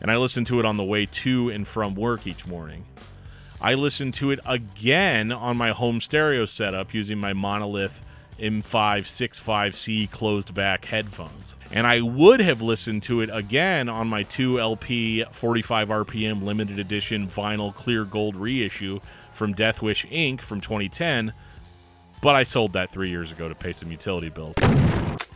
And 0.00 0.10
I 0.10 0.16
listened 0.16 0.46
to 0.48 0.58
it 0.58 0.64
on 0.64 0.76
the 0.76 0.84
way 0.84 1.06
to 1.06 1.50
and 1.50 1.66
from 1.66 1.94
work 1.94 2.26
each 2.26 2.46
morning. 2.46 2.86
I 3.60 3.74
listened 3.74 4.14
to 4.14 4.30
it 4.30 4.40
again 4.44 5.30
on 5.30 5.56
my 5.56 5.70
home 5.70 6.00
stereo 6.00 6.46
setup 6.46 6.94
using 6.94 7.18
my 7.18 7.32
Monolith 7.32 8.02
M565C 8.40 10.10
closed 10.10 10.54
back 10.54 10.86
headphones. 10.86 11.56
And 11.70 11.86
I 11.86 12.00
would 12.00 12.40
have 12.40 12.62
listened 12.62 13.02
to 13.04 13.20
it 13.20 13.30
again 13.32 13.88
on 13.88 14.08
my 14.08 14.24
2LP 14.24 15.32
45 15.32 15.88
RPM 15.88 16.42
limited 16.42 16.78
edition 16.78 17.26
vinyl 17.28 17.74
clear 17.74 18.04
gold 18.04 18.36
reissue 18.36 19.00
from 19.32 19.54
Deathwish 19.54 20.08
Inc. 20.10 20.40
from 20.40 20.60
2010, 20.60 21.32
but 22.20 22.34
I 22.34 22.42
sold 22.42 22.72
that 22.74 22.90
three 22.90 23.10
years 23.10 23.32
ago 23.32 23.48
to 23.48 23.54
pay 23.54 23.72
some 23.72 23.90
utility 23.90 24.28
bills. 24.28 24.54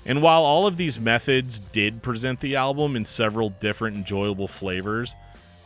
And 0.04 0.20
while 0.20 0.42
all 0.42 0.66
of 0.66 0.76
these 0.76 1.00
methods 1.00 1.58
did 1.58 2.02
present 2.02 2.40
the 2.40 2.56
album 2.56 2.96
in 2.96 3.04
several 3.04 3.50
different 3.50 3.96
enjoyable 3.96 4.48
flavors, 4.48 5.14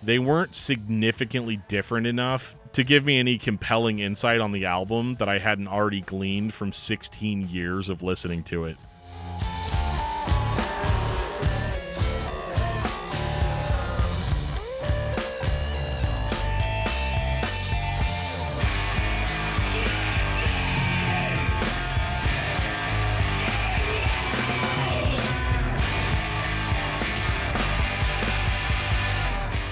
they 0.03 0.19
weren't 0.19 0.55
significantly 0.55 1.61
different 1.67 2.07
enough 2.07 2.55
to 2.73 2.85
give 2.85 3.05
me 3.05 3.19
any 3.19 3.39
compelling 3.39 3.99
insight 3.99 4.41
on 4.41 4.53
the 4.53 4.65
album 4.65 5.17
that 5.17 5.29
I 5.29 5.39
hadn't 5.39 5.69
already 5.69 6.01
gleaned 6.01 6.55
from 6.55 6.73
16 6.73 7.49
years 7.49 7.89
of 7.89 8.03
listening 8.03 8.43
to 8.45 8.65
it. 8.65 8.77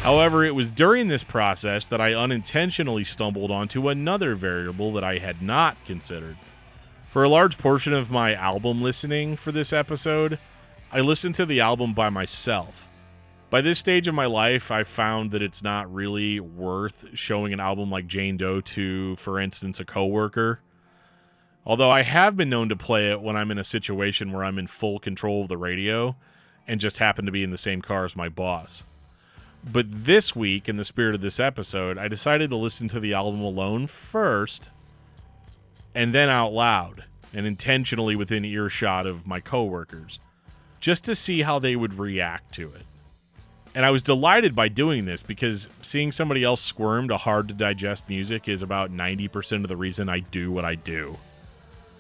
However, 0.07 0.45
it 0.45 0.55
was 0.55 0.71
during 0.71 1.09
this 1.09 1.25
process 1.25 1.89
that 1.89 2.01
I 2.01 2.15
unintentionally 2.15 3.03
stumbled 3.03 3.51
onto 3.51 3.89
another 3.89 4.37
variable 4.37 4.93
that 4.93 5.03
I 5.03 5.19
had 5.19 5.43
not 5.43 5.77
considered. 5.85 6.37
For 7.11 7.25
a 7.25 7.29
large 7.29 7.59
portion 7.59 7.93
of 7.93 8.09
my 8.09 8.33
album 8.33 8.81
listening 8.81 9.35
for 9.35 9.51
this 9.51 9.73
episode, 9.73 10.39
I 10.93 11.01
listened 11.01 11.35
to 11.35 11.45
the 11.45 11.59
album 11.59 11.93
by 11.93 12.09
myself. 12.09 12.89
By 13.51 13.61
this 13.63 13.81
stage 13.81 14.07
of 14.07 14.15
my 14.15 14.27
life, 14.27 14.71
I 14.71 14.85
found 14.85 15.33
that 15.33 15.43
it's 15.43 15.65
not 15.65 15.93
really 15.93 16.39
worth 16.39 17.07
showing 17.15 17.53
an 17.53 17.59
album 17.59 17.91
like 17.91 18.07
Jane 18.07 18.37
Doe 18.37 18.61
to, 18.61 19.17
for 19.17 19.41
instance, 19.41 19.81
a 19.81 19.85
coworker. 19.85 20.61
Although 21.65 21.91
I 21.91 22.03
have 22.03 22.37
been 22.37 22.49
known 22.49 22.69
to 22.69 22.77
play 22.77 23.11
it 23.11 23.21
when 23.21 23.35
I'm 23.35 23.51
in 23.51 23.59
a 23.59 23.65
situation 23.65 24.31
where 24.31 24.45
I'm 24.45 24.61
in 24.61 24.69
full 24.69 25.01
control 25.01 25.43
of 25.43 25.49
the 25.49 25.59
radio 25.59 26.15
and 26.65 26.79
just 26.79 26.99
happen 26.99 27.27
to 27.27 27.33
be 27.33 27.43
in 27.43 27.51
the 27.51 27.57
same 27.57 27.83
car 27.83 28.05
as 28.05 28.15
my 28.15 28.29
boss. 28.29 28.85
But 29.71 29.87
this 29.89 30.37
week, 30.37 30.69
in 30.69 30.77
the 30.77 30.85
spirit 30.85 31.17
of 31.17 31.21
this 31.21 31.41
episode, 31.41 31.99
I 31.99 32.07
decided 32.07 32.51
to 32.51 32.57
listen 32.57 32.87
to 32.89 33.01
the 33.01 33.15
album 33.15 33.41
alone 33.41 33.89
first 33.89 34.69
and 35.93 36.15
then 36.15 36.29
out 36.29 36.53
loud 36.53 37.05
and 37.35 37.47
intentionally 37.47 38.15
within 38.15 38.45
earshot 38.45 39.07
of 39.07 39.27
my 39.27 39.41
coworkers 39.41 40.21
just 40.79 41.05
to 41.05 41.17
see 41.17 41.43
how 41.43 41.59
they 41.59 41.75
would 41.75 41.99
react 41.99 42.55
to 42.55 42.73
it. 42.75 42.83
And 43.75 43.85
I 43.85 43.91
was 43.91 44.03
delighted 44.03 44.55
by 44.55 44.69
doing 44.69 45.05
this 45.05 45.21
because 45.21 45.69
seeing 45.83 46.13
somebody 46.13 46.45
else 46.45 46.63
squirm 46.63 47.09
to 47.09 47.17
hard 47.17 47.49
to 47.49 47.55
digest 47.55 48.09
music 48.09 48.49
is 48.49 48.63
about 48.63 48.93
90% 48.93 49.63
of 49.63 49.69
the 49.69 49.77
reason 49.77 50.09
I 50.09 50.21
do 50.21 50.53
what 50.53 50.65
I 50.65 50.77
do. 50.77 51.19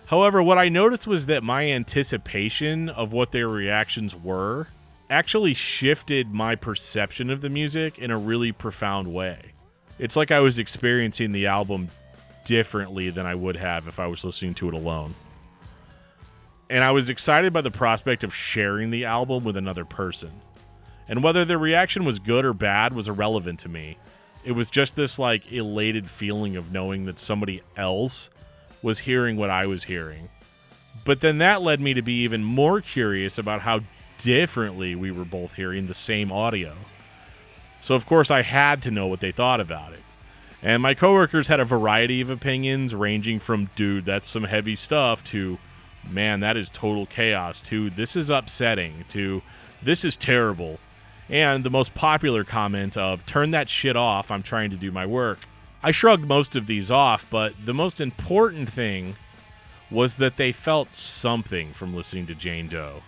However, 0.07 0.41
what 0.41 0.57
I 0.57 0.69
noticed 0.69 1.09
was 1.09 1.27
that 1.27 1.43
my 1.43 1.69
anticipation 1.69 2.89
of 2.89 3.13
what 3.13 3.33
their 3.33 3.49
reactions 3.49 4.15
were 4.15 4.69
actually 5.09 5.55
shifted 5.55 6.33
my 6.33 6.55
perception 6.55 7.31
of 7.31 7.41
the 7.41 7.51
music 7.51 7.99
in 7.99 8.11
a 8.11 8.19
really 8.19 8.53
profound 8.53 9.13
way. 9.13 9.53
It's 9.99 10.17
like 10.17 10.31
I 10.31 10.41
was 10.41 10.59
experiencing 10.59 11.33
the 11.33 11.47
album 11.47 11.91
differently 12.45 13.11
than 13.11 13.27
I 13.27 13.35
would 13.35 13.57
have 13.57 13.89
if 13.89 13.99
I 13.99 14.07
was 14.07 14.25
listening 14.25 14.55
to 14.55 14.69
it 14.69 14.75
alone. 14.75 15.15
And 16.69 16.83
I 16.83 16.91
was 16.91 17.09
excited 17.09 17.53
by 17.53 17.61
the 17.61 17.71
prospect 17.71 18.25
of 18.25 18.35
sharing 18.35 18.91
the 18.91 19.05
album 19.05 19.45
with 19.45 19.57
another 19.57 19.85
person. 19.85 20.33
And 21.09 21.23
whether 21.23 21.45
their 21.45 21.59
reaction 21.59 22.05
was 22.05 22.19
good 22.19 22.45
or 22.45 22.53
bad 22.53 22.93
was 22.93 23.09
irrelevant 23.09 23.61
to 23.61 23.69
me. 23.69 23.99
It 24.45 24.53
was 24.53 24.71
just 24.71 24.97
this 24.97 25.19
like 25.19 25.53
elated 25.53 26.11
feeling 26.11 26.57
of 26.57 26.73
knowing 26.73 27.05
that 27.05 27.19
somebody 27.19 27.63
else 27.77 28.31
was 28.83 29.01
hearing 29.01 29.37
what 29.37 29.51
I 29.51 29.67
was 29.67 29.85
hearing. 29.85 30.29
But 31.05 31.21
then 31.21 31.39
that 31.39 31.63
led 31.63 31.81
me 31.81 31.95
to 31.95 32.03
be 32.03 32.23
even 32.23 32.43
more 32.43 32.81
curious 32.81 33.39
about 33.39 33.61
how 33.61 33.81
differently 34.19 34.95
we 34.95 35.11
were 35.11 35.25
both 35.25 35.55
hearing 35.55 35.87
the 35.87 35.95
same 35.95 36.33
audio. 36.33 36.75
So, 37.81 37.95
of 37.95 38.07
course, 38.07 38.31
I 38.31 38.43
had 38.43 38.83
to 38.83 38.91
know 38.91 39.07
what 39.07 39.21
they 39.21 39.33
thought 39.33 39.61
about 39.61 39.93
it. 39.93 40.01
And 40.63 40.83
my 40.83 40.95
coworkers 40.95 41.49
had 41.49 41.61
a 41.61 41.65
variety 41.65 42.21
of 42.21 42.31
opinions, 42.31 42.95
ranging 42.95 43.39
from, 43.39 43.71
dude, 43.77 44.05
that's 44.05 44.29
some 44.29 44.45
heavy 44.45 44.75
stuff, 44.75 45.23
to, 45.25 45.59
man, 46.09 46.41
that 46.41 46.57
is 46.57 46.71
total 46.71 47.07
chaos, 47.07 47.63
to, 47.63 47.91
this 47.91 48.17
is 48.17 48.31
upsetting, 48.31 49.05
to, 49.11 49.43
this 49.83 50.05
is 50.05 50.17
terrible. 50.17 50.81
And 51.29 51.63
the 51.63 51.71
most 51.71 51.95
popular 51.95 52.43
comment 52.43 52.97
of, 52.97 53.27
turn 53.27 53.51
that 53.51 53.69
shit 53.69 53.97
off, 53.97 54.31
I'm 54.31 54.43
trying 54.43 54.71
to 54.71 54.77
do 54.77 54.91
my 54.91 55.07
work. 55.07 55.41
I 55.83 55.91
shrugged 55.91 56.27
most 56.27 56.57
of 56.57 56.67
these 56.67 56.91
off, 56.91 57.27
but 57.31 57.53
the 57.65 57.75
most 57.75 58.01
important 58.01 58.73
thing 58.73 59.17
was 59.91 60.17
that 60.17 60.37
they 60.37 60.51
felt 60.51 60.97
something 60.97 61.73
from 61.73 61.95
listening 61.95 62.27
to 62.27 62.35
Jane 62.35 62.67
Doe. 62.67 63.03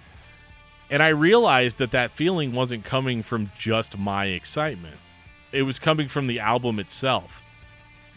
And 0.90 1.02
I 1.02 1.08
realized 1.08 1.78
that 1.78 1.90
that 1.90 2.12
feeling 2.12 2.52
wasn't 2.52 2.84
coming 2.84 3.22
from 3.22 3.50
just 3.58 3.98
my 3.98 4.26
excitement, 4.26 4.96
it 5.52 5.62
was 5.62 5.78
coming 5.78 6.08
from 6.08 6.26
the 6.26 6.40
album 6.40 6.78
itself. 6.78 7.42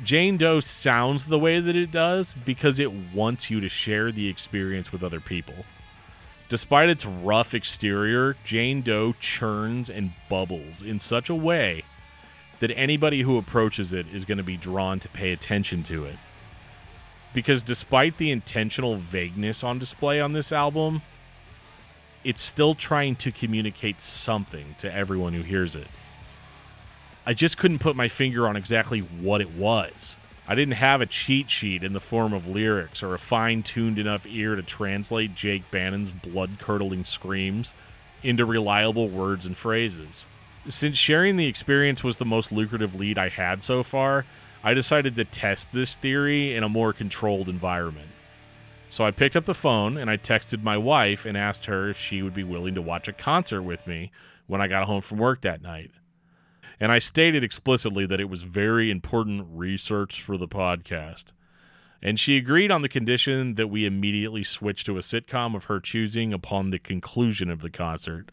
Jane 0.04 0.38
Doe 0.38 0.60
sounds 0.60 1.26
the 1.26 1.38
way 1.38 1.60
that 1.60 1.76
it 1.76 1.92
does 1.92 2.34
because 2.34 2.80
it 2.80 2.92
wants 2.92 3.52
you 3.52 3.62
to 3.62 3.70
share 3.70 4.12
the 4.12 4.28
experience 4.28 4.92
with 4.92 5.04
other 5.04 5.20
people. 5.20 5.66
Despite 6.50 6.90
its 6.90 7.06
rough 7.06 7.54
exterior, 7.54 8.36
Jane 8.44 8.82
Doe 8.82 9.14
churns 9.20 9.90
and 9.90 10.14
bubbles 10.28 10.82
in 10.82 10.98
such 11.00 11.30
a 11.30 11.36
way 11.36 11.84
that 12.60 12.72
anybody 12.72 13.22
who 13.22 13.38
approaches 13.38 13.94
it 13.94 14.08
is 14.12 14.26
going 14.26 14.38
to 14.38 14.44
be 14.44 14.58
drawn 14.58 15.00
to 15.00 15.10
pay 15.10 15.32
attention 15.32 15.84
to 15.84 16.06
it. 16.06 16.16
Because 17.34 17.62
despite 17.62 18.18
the 18.18 18.32
intentional 18.32 18.98
vagueness 18.98 19.64
on 19.64 19.80
display 19.80 20.20
on 20.20 20.34
this 20.34 20.52
album, 20.52 21.02
it's 22.24 22.42
still 22.42 22.76
trying 22.76 23.16
to 23.18 23.32
communicate 23.32 24.00
something 24.00 24.76
to 24.80 24.94
everyone 24.94 25.34
who 25.34 25.42
hears 25.42 25.76
it. 25.76 25.88
I 27.26 27.34
just 27.34 27.58
couldn't 27.58 27.80
put 27.80 27.96
my 27.96 28.08
finger 28.08 28.48
on 28.48 28.56
exactly 28.56 29.00
what 29.00 29.42
it 29.42 29.52
was. 29.52 30.18
I 30.48 30.56
didn't 30.56 30.74
have 30.74 31.02
a 31.02 31.06
cheat 31.06 31.50
sheet 31.50 31.84
in 31.84 31.94
the 31.94 32.00
form 32.00 32.34
of 32.34 32.48
lyrics 32.48 33.04
or 33.04 33.14
a 33.14 33.20
fine 33.20 33.64
tuned 33.64 34.00
enough 34.00 34.26
ear 34.28 34.56
to 34.56 34.64
translate 34.64 35.36
Jake 35.36 35.70
Bannon's 35.72 36.12
blood 36.12 36.58
curdling 36.60 37.06
screams 37.06 37.74
into 38.24 38.46
reliable 38.46 39.08
words 39.08 39.46
and 39.46 39.56
phrases. 39.56 40.26
Since 40.68 40.98
sharing 40.98 41.38
the 41.38 41.48
experience 41.48 42.04
was 42.04 42.18
the 42.18 42.26
most 42.26 42.52
lucrative 42.52 42.96
lead 42.96 43.18
I 43.18 43.30
had 43.30 43.64
so 43.64 43.82
far, 43.82 44.26
I 44.64 44.74
decided 44.74 45.16
to 45.16 45.26
test 45.26 45.72
this 45.72 45.96
theory 45.96 46.56
in 46.56 46.64
a 46.64 46.70
more 46.70 46.94
controlled 46.94 47.50
environment. 47.50 48.11
So 48.92 49.06
I 49.06 49.12
picked 49.12 49.38
up 49.38 49.46
the 49.46 49.54
phone 49.54 49.96
and 49.96 50.10
I 50.10 50.18
texted 50.18 50.64
my 50.64 50.78
wife 50.78 51.26
and 51.26 51.38
asked 51.38 51.66
her 51.68 51.90
if 51.90 51.98
she 51.98 52.22
would 52.22 52.34
be 52.34 52.44
willing 52.44 52.76
to 52.76 52.82
watch 52.82 53.08
a 53.08 53.14
concert 53.14 53.62
with 53.62 53.88
me 53.88 54.12
when 54.48 54.60
I 54.60 54.68
got 54.68 54.84
home 54.84 55.02
from 55.02 55.18
work 55.18 55.42
that 55.42 55.62
night. 55.62 55.92
And 56.78 56.92
I 56.92 57.00
stated 57.00 57.42
explicitly 57.42 58.06
that 58.08 58.20
it 58.20 58.30
was 58.30 58.42
very 58.42 58.92
important 58.92 59.48
research 59.50 60.22
for 60.22 60.36
the 60.36 60.48
podcast. 60.48 61.28
And 62.02 62.20
she 62.20 62.36
agreed 62.36 62.70
on 62.70 62.82
the 62.82 62.90
condition 62.90 63.56
that 63.56 63.70
we 63.70 63.86
immediately 63.86 64.44
switch 64.44 64.84
to 64.84 64.98
a 64.98 65.02
sitcom 65.02 65.56
of 65.56 65.66
her 65.66 65.80
choosing 65.80 66.34
upon 66.34 66.72
the 66.72 66.80
conclusion 66.80 67.50
of 67.50 67.62
the 67.62 67.70
concert. 67.70 68.30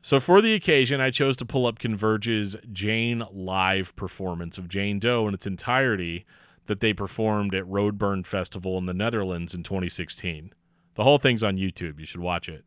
So, 0.00 0.20
for 0.20 0.40
the 0.40 0.54
occasion, 0.54 1.00
I 1.00 1.10
chose 1.10 1.36
to 1.38 1.44
pull 1.44 1.66
up 1.66 1.80
Converge's 1.80 2.56
Jane 2.70 3.24
live 3.32 3.96
performance 3.96 4.58
of 4.58 4.68
Jane 4.68 5.00
Doe 5.00 5.26
in 5.26 5.34
its 5.34 5.46
entirety 5.46 6.24
that 6.68 6.80
they 6.80 6.92
performed 6.92 7.54
at 7.54 7.64
Roadburn 7.64 8.24
Festival 8.24 8.78
in 8.78 8.86
the 8.86 8.94
Netherlands 8.94 9.52
in 9.54 9.62
2016. 9.62 10.52
The 10.94 11.02
whole 11.02 11.18
thing's 11.18 11.42
on 11.42 11.56
YouTube. 11.56 11.98
You 11.98 12.06
should 12.06 12.20
watch 12.20 12.48
it. 12.48 12.64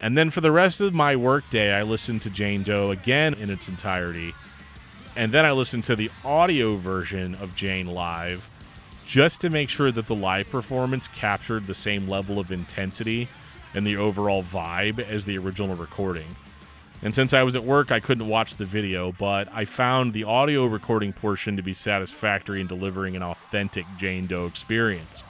And 0.00 0.18
then 0.18 0.30
for 0.30 0.40
the 0.40 0.50
rest 0.50 0.80
of 0.80 0.92
my 0.92 1.14
workday, 1.14 1.72
I 1.72 1.82
listened 1.84 2.22
to 2.22 2.30
Jane 2.30 2.64
Doe 2.64 2.90
again 2.90 3.34
in 3.34 3.50
its 3.50 3.68
entirety. 3.68 4.34
And 5.14 5.30
then 5.30 5.44
I 5.44 5.52
listened 5.52 5.84
to 5.84 5.94
the 5.94 6.10
audio 6.24 6.76
version 6.76 7.36
of 7.36 7.54
Jane 7.54 7.86
live 7.86 8.48
just 9.06 9.40
to 9.42 9.50
make 9.50 9.68
sure 9.68 9.92
that 9.92 10.06
the 10.06 10.14
live 10.14 10.50
performance 10.50 11.06
captured 11.08 11.66
the 11.66 11.74
same 11.74 12.08
level 12.08 12.38
of 12.38 12.50
intensity 12.50 13.28
and 13.74 13.86
the 13.86 13.96
overall 13.96 14.42
vibe 14.42 14.98
as 14.98 15.24
the 15.24 15.38
original 15.38 15.76
recording. 15.76 16.36
And 17.02 17.12
since 17.12 17.34
I 17.34 17.42
was 17.42 17.56
at 17.56 17.64
work, 17.64 17.90
I 17.90 17.98
couldn't 17.98 18.28
watch 18.28 18.54
the 18.54 18.64
video, 18.64 19.10
but 19.12 19.48
I 19.52 19.64
found 19.64 20.12
the 20.12 20.22
audio 20.22 20.66
recording 20.66 21.12
portion 21.12 21.56
to 21.56 21.62
be 21.62 21.74
satisfactory 21.74 22.60
in 22.60 22.68
delivering 22.68 23.16
an 23.16 23.24
authentic 23.24 23.86
Jane 23.98 24.26
Doe 24.26 24.46
experience. 24.46 25.24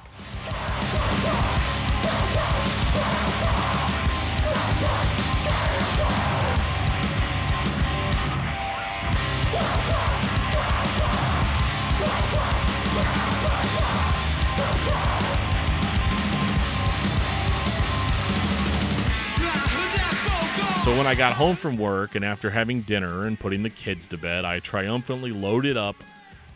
So 20.82 20.90
when 20.98 21.06
I 21.06 21.14
got 21.14 21.34
home 21.34 21.54
from 21.54 21.76
work 21.76 22.16
and 22.16 22.24
after 22.24 22.50
having 22.50 22.82
dinner 22.82 23.24
and 23.24 23.38
putting 23.38 23.62
the 23.62 23.70
kids 23.70 24.08
to 24.08 24.18
bed, 24.18 24.44
I 24.44 24.58
triumphantly 24.58 25.30
loaded 25.30 25.76
up 25.76 25.94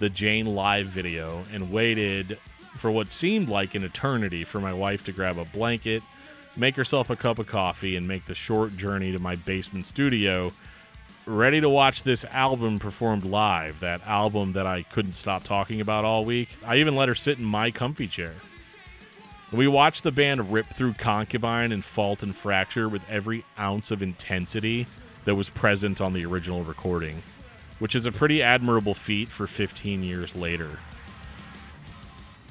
the 0.00 0.10
Jane 0.10 0.46
live 0.46 0.88
video 0.88 1.44
and 1.52 1.70
waited 1.70 2.36
for 2.76 2.90
what 2.90 3.08
seemed 3.08 3.48
like 3.48 3.76
an 3.76 3.84
eternity 3.84 4.42
for 4.42 4.58
my 4.58 4.72
wife 4.74 5.04
to 5.04 5.12
grab 5.12 5.38
a 5.38 5.44
blanket, 5.44 6.02
make 6.56 6.74
herself 6.74 7.08
a 7.08 7.14
cup 7.14 7.38
of 7.38 7.46
coffee, 7.46 7.94
and 7.94 8.08
make 8.08 8.26
the 8.26 8.34
short 8.34 8.76
journey 8.76 9.12
to 9.12 9.20
my 9.20 9.36
basement 9.36 9.86
studio, 9.86 10.52
ready 11.24 11.60
to 11.60 11.68
watch 11.68 12.02
this 12.02 12.24
album 12.24 12.80
performed 12.80 13.24
live. 13.24 13.78
That 13.78 14.04
album 14.08 14.54
that 14.54 14.66
I 14.66 14.82
couldn't 14.82 15.12
stop 15.12 15.44
talking 15.44 15.80
about 15.80 16.04
all 16.04 16.24
week. 16.24 16.48
I 16.66 16.78
even 16.78 16.96
let 16.96 17.08
her 17.08 17.14
sit 17.14 17.38
in 17.38 17.44
my 17.44 17.70
comfy 17.70 18.08
chair. 18.08 18.34
We 19.56 19.66
watched 19.66 20.02
the 20.02 20.12
band 20.12 20.52
rip 20.52 20.66
through 20.66 20.92
Concubine 20.94 21.72
and 21.72 21.82
Fault 21.82 22.22
and 22.22 22.36
Fracture 22.36 22.90
with 22.90 23.00
every 23.08 23.46
ounce 23.58 23.90
of 23.90 24.02
intensity 24.02 24.86
that 25.24 25.34
was 25.34 25.48
present 25.48 25.98
on 25.98 26.12
the 26.12 26.26
original 26.26 26.62
recording, 26.62 27.22
which 27.78 27.94
is 27.94 28.04
a 28.04 28.12
pretty 28.12 28.42
admirable 28.42 28.92
feat 28.92 29.30
for 29.30 29.46
15 29.46 30.02
years 30.02 30.36
later. 30.36 30.80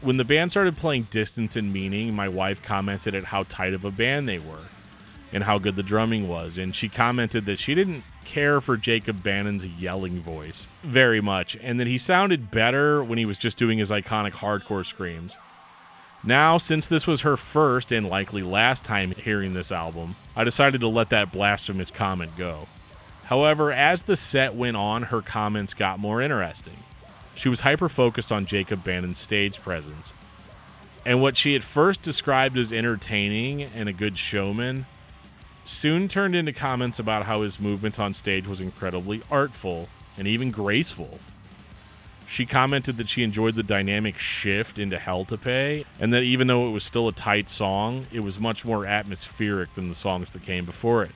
When 0.01 0.17
the 0.17 0.23
band 0.23 0.49
started 0.49 0.77
playing 0.77 1.09
Distance 1.11 1.55
and 1.55 1.71
Meaning, 1.71 2.15
my 2.15 2.27
wife 2.27 2.63
commented 2.63 3.13
at 3.13 3.25
how 3.25 3.43
tight 3.43 3.75
of 3.75 3.85
a 3.85 3.91
band 3.91 4.27
they 4.27 4.39
were 4.39 4.65
and 5.31 5.43
how 5.43 5.59
good 5.59 5.75
the 5.75 5.83
drumming 5.83 6.27
was, 6.27 6.57
and 6.57 6.73
she 6.73 6.89
commented 6.89 7.45
that 7.45 7.59
she 7.59 7.75
didn't 7.75 8.03
care 8.23 8.59
for 8.61 8.77
Jacob 8.77 9.21
Bannon's 9.21 9.67
yelling 9.67 10.21
voice 10.21 10.69
very 10.81 11.21
much, 11.21 11.55
and 11.61 11.79
that 11.79 11.85
he 11.85 11.99
sounded 11.99 12.49
better 12.49 13.03
when 13.03 13.19
he 13.19 13.25
was 13.25 13.37
just 13.37 13.59
doing 13.59 13.77
his 13.77 13.91
iconic 13.91 14.31
hardcore 14.31 14.83
screams. 14.83 15.37
Now, 16.27 16.57
since 16.57 16.87
this 16.87 17.05
was 17.05 17.21
her 17.21 17.37
first 17.37 17.91
and 17.91 18.09
likely 18.09 18.41
last 18.41 18.83
time 18.83 19.11
hearing 19.11 19.53
this 19.53 19.71
album, 19.71 20.15
I 20.35 20.43
decided 20.43 20.81
to 20.81 20.87
let 20.87 21.11
that 21.11 21.31
blasphemous 21.31 21.91
comment 21.91 22.35
go. 22.35 22.67
However, 23.25 23.71
as 23.71 24.03
the 24.03 24.15
set 24.15 24.55
went 24.55 24.75
on, 24.75 25.03
her 25.03 25.21
comments 25.21 25.75
got 25.75 25.99
more 25.99 26.23
interesting. 26.23 26.77
She 27.35 27.47
was 27.47 27.59
hyper 27.59 27.87
focused 27.87 28.31
on 28.31 28.47
Jacob 28.47 28.83
Bannon's 28.83 29.19
stage 29.19 29.61
presence. 29.61 30.15
And 31.05 31.21
what 31.21 31.37
she 31.37 31.55
at 31.55 31.63
first 31.63 32.01
described 32.01 32.57
as 32.57 32.73
entertaining 32.73 33.61
and 33.61 33.87
a 33.87 33.93
good 33.93 34.17
showman 34.17 34.87
soon 35.63 36.07
turned 36.07 36.35
into 36.35 36.53
comments 36.53 36.97
about 36.97 37.25
how 37.25 37.43
his 37.43 37.59
movement 37.59 37.99
on 37.99 38.15
stage 38.15 38.47
was 38.47 38.61
incredibly 38.61 39.21
artful 39.29 39.89
and 40.17 40.27
even 40.27 40.49
graceful. 40.49 41.19
She 42.27 42.45
commented 42.45 42.97
that 42.97 43.07
she 43.07 43.23
enjoyed 43.23 43.55
the 43.55 43.63
dynamic 43.63 44.17
shift 44.17 44.79
into 44.79 44.97
Hell 44.97 45.25
to 45.25 45.37
Pay, 45.37 45.85
and 45.99 46.11
that 46.13 46.23
even 46.23 46.47
though 46.47 46.67
it 46.67 46.71
was 46.71 46.83
still 46.83 47.07
a 47.07 47.13
tight 47.13 47.49
song, 47.49 48.07
it 48.11 48.21
was 48.21 48.39
much 48.39 48.65
more 48.65 48.85
atmospheric 48.85 49.73
than 49.75 49.89
the 49.89 49.95
songs 49.95 50.33
that 50.33 50.41
came 50.43 50.65
before 50.65 51.03
it. 51.03 51.11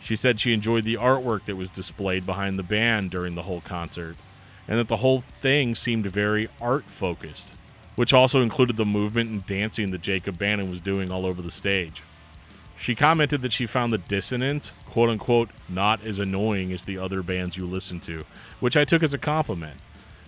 She 0.00 0.14
said 0.14 0.38
she 0.38 0.52
enjoyed 0.52 0.84
the 0.84 0.94
artwork 0.94 1.46
that 1.46 1.56
was 1.56 1.68
displayed 1.68 2.24
behind 2.24 2.58
the 2.58 2.62
band 2.62 3.10
during 3.10 3.34
the 3.34 3.42
whole 3.42 3.60
concert, 3.60 4.16
and 4.68 4.78
that 4.78 4.88
the 4.88 4.98
whole 4.98 5.20
thing 5.20 5.74
seemed 5.74 6.06
very 6.06 6.48
art 6.60 6.84
focused, 6.84 7.52
which 7.96 8.14
also 8.14 8.40
included 8.40 8.76
the 8.76 8.84
movement 8.84 9.30
and 9.30 9.46
dancing 9.46 9.90
that 9.90 10.02
Jacob 10.02 10.38
Bannon 10.38 10.70
was 10.70 10.80
doing 10.80 11.10
all 11.10 11.26
over 11.26 11.42
the 11.42 11.50
stage. 11.50 12.02
She 12.76 12.94
commented 12.94 13.42
that 13.42 13.52
she 13.52 13.66
found 13.66 13.92
the 13.92 13.98
dissonance, 13.98 14.74
quote 14.88 15.08
unquote, 15.08 15.50
not 15.68 16.04
as 16.06 16.20
annoying 16.20 16.72
as 16.72 16.84
the 16.84 16.98
other 16.98 17.22
bands 17.22 17.56
you 17.56 17.66
listen 17.66 17.98
to, 18.00 18.24
which 18.60 18.76
I 18.76 18.84
took 18.84 19.02
as 19.02 19.14
a 19.14 19.18
compliment 19.18 19.80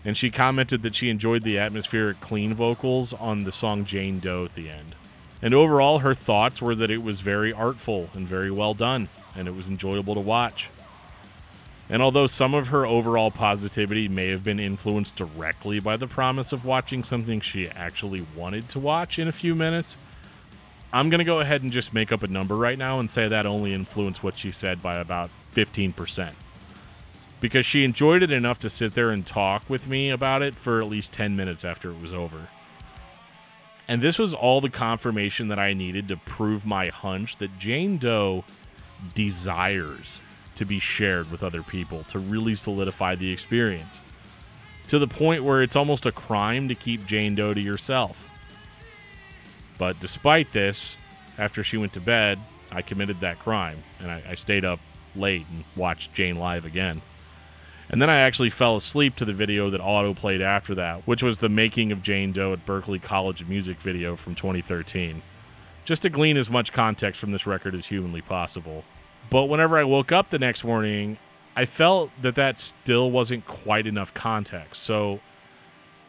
and 0.04 0.16
she 0.16 0.30
commented 0.30 0.82
that 0.82 0.94
she 0.94 1.10
enjoyed 1.10 1.42
the 1.42 1.58
atmospheric 1.58 2.20
clean 2.20 2.54
vocals 2.54 3.12
on 3.12 3.44
the 3.44 3.52
song 3.52 3.84
Jane 3.84 4.18
Doe 4.18 4.44
at 4.44 4.54
the 4.54 4.68
end. 4.68 4.94
And 5.40 5.54
overall, 5.54 6.00
her 6.00 6.14
thoughts 6.14 6.60
were 6.60 6.74
that 6.74 6.90
it 6.90 7.02
was 7.02 7.20
very 7.20 7.52
artful 7.52 8.10
and 8.14 8.26
very 8.26 8.50
well 8.50 8.74
done, 8.74 9.08
and 9.36 9.46
it 9.46 9.54
was 9.54 9.68
enjoyable 9.68 10.14
to 10.14 10.20
watch. 10.20 10.68
And 11.90 12.02
although 12.02 12.26
some 12.26 12.54
of 12.54 12.68
her 12.68 12.84
overall 12.84 13.30
positivity 13.30 14.08
may 14.08 14.28
have 14.28 14.44
been 14.44 14.60
influenced 14.60 15.16
directly 15.16 15.80
by 15.80 15.96
the 15.96 16.06
promise 16.06 16.52
of 16.52 16.64
watching 16.64 17.02
something 17.02 17.40
she 17.40 17.68
actually 17.68 18.26
wanted 18.36 18.68
to 18.70 18.78
watch 18.78 19.18
in 19.18 19.26
a 19.26 19.32
few 19.32 19.54
minutes, 19.54 19.96
I'm 20.92 21.08
going 21.08 21.20
to 21.20 21.24
go 21.24 21.40
ahead 21.40 21.62
and 21.62 21.72
just 21.72 21.94
make 21.94 22.12
up 22.12 22.22
a 22.22 22.26
number 22.26 22.56
right 22.56 22.76
now 22.76 22.98
and 22.98 23.10
say 23.10 23.28
that 23.28 23.46
only 23.46 23.72
influenced 23.72 24.22
what 24.22 24.36
she 24.36 24.50
said 24.50 24.82
by 24.82 24.98
about 24.98 25.30
15% 25.54 26.32
because 27.40 27.64
she 27.64 27.84
enjoyed 27.84 28.22
it 28.22 28.30
enough 28.30 28.58
to 28.60 28.70
sit 28.70 28.94
there 28.94 29.10
and 29.10 29.26
talk 29.26 29.68
with 29.68 29.86
me 29.86 30.10
about 30.10 30.42
it 30.42 30.54
for 30.54 30.80
at 30.80 30.88
least 30.88 31.12
10 31.12 31.36
minutes 31.36 31.64
after 31.64 31.90
it 31.90 32.00
was 32.00 32.12
over. 32.12 32.48
And 33.86 34.02
this 34.02 34.18
was 34.18 34.34
all 34.34 34.60
the 34.60 34.70
confirmation 34.70 35.48
that 35.48 35.58
I 35.58 35.72
needed 35.72 36.08
to 36.08 36.16
prove 36.16 36.66
my 36.66 36.88
hunch 36.88 37.36
that 37.38 37.58
Jane 37.58 37.96
Doe 37.96 38.44
desires 39.14 40.20
to 40.56 40.64
be 40.64 40.78
shared 40.78 41.30
with 41.30 41.42
other 41.42 41.62
people 41.62 42.02
to 42.02 42.18
really 42.18 42.54
solidify 42.54 43.14
the 43.14 43.32
experience. 43.32 44.02
To 44.88 44.98
the 44.98 45.06
point 45.06 45.44
where 45.44 45.62
it's 45.62 45.76
almost 45.76 46.04
a 46.04 46.12
crime 46.12 46.68
to 46.68 46.74
keep 46.74 47.06
Jane 47.06 47.34
Doe 47.34 47.54
to 47.54 47.60
yourself. 47.60 48.28
But 49.78 50.00
despite 50.00 50.52
this, 50.52 50.98
after 51.38 51.62
she 51.62 51.76
went 51.76 51.92
to 51.92 52.00
bed, 52.00 52.38
I 52.70 52.82
committed 52.82 53.20
that 53.20 53.38
crime 53.38 53.82
and 54.00 54.10
I, 54.10 54.22
I 54.30 54.34
stayed 54.34 54.64
up 54.64 54.80
late 55.14 55.46
and 55.50 55.64
watched 55.76 56.12
Jane 56.12 56.36
live 56.36 56.64
again. 56.64 57.00
And 57.90 58.02
then 58.02 58.10
I 58.10 58.18
actually 58.18 58.50
fell 58.50 58.76
asleep 58.76 59.16
to 59.16 59.24
the 59.24 59.32
video 59.32 59.70
that 59.70 59.80
auto 59.80 60.12
played 60.12 60.42
after 60.42 60.74
that, 60.74 61.06
which 61.06 61.22
was 61.22 61.38
the 61.38 61.48
making 61.48 61.90
of 61.90 62.02
Jane 62.02 62.32
Doe 62.32 62.52
at 62.52 62.66
Berklee 62.66 63.02
College 63.02 63.40
of 63.40 63.48
music 63.48 63.80
video 63.80 64.14
from 64.14 64.34
2013. 64.34 65.22
Just 65.84 66.02
to 66.02 66.10
glean 66.10 66.36
as 66.36 66.50
much 66.50 66.72
context 66.72 67.18
from 67.18 67.32
this 67.32 67.46
record 67.46 67.74
as 67.74 67.86
humanly 67.86 68.20
possible. 68.20 68.84
But 69.30 69.44
whenever 69.44 69.78
I 69.78 69.84
woke 69.84 70.12
up 70.12 70.28
the 70.28 70.38
next 70.38 70.64
morning, 70.64 71.16
I 71.56 71.64
felt 71.64 72.10
that 72.20 72.34
that 72.34 72.58
still 72.58 73.10
wasn't 73.10 73.46
quite 73.46 73.86
enough 73.86 74.12
context. 74.12 74.82
So 74.82 75.20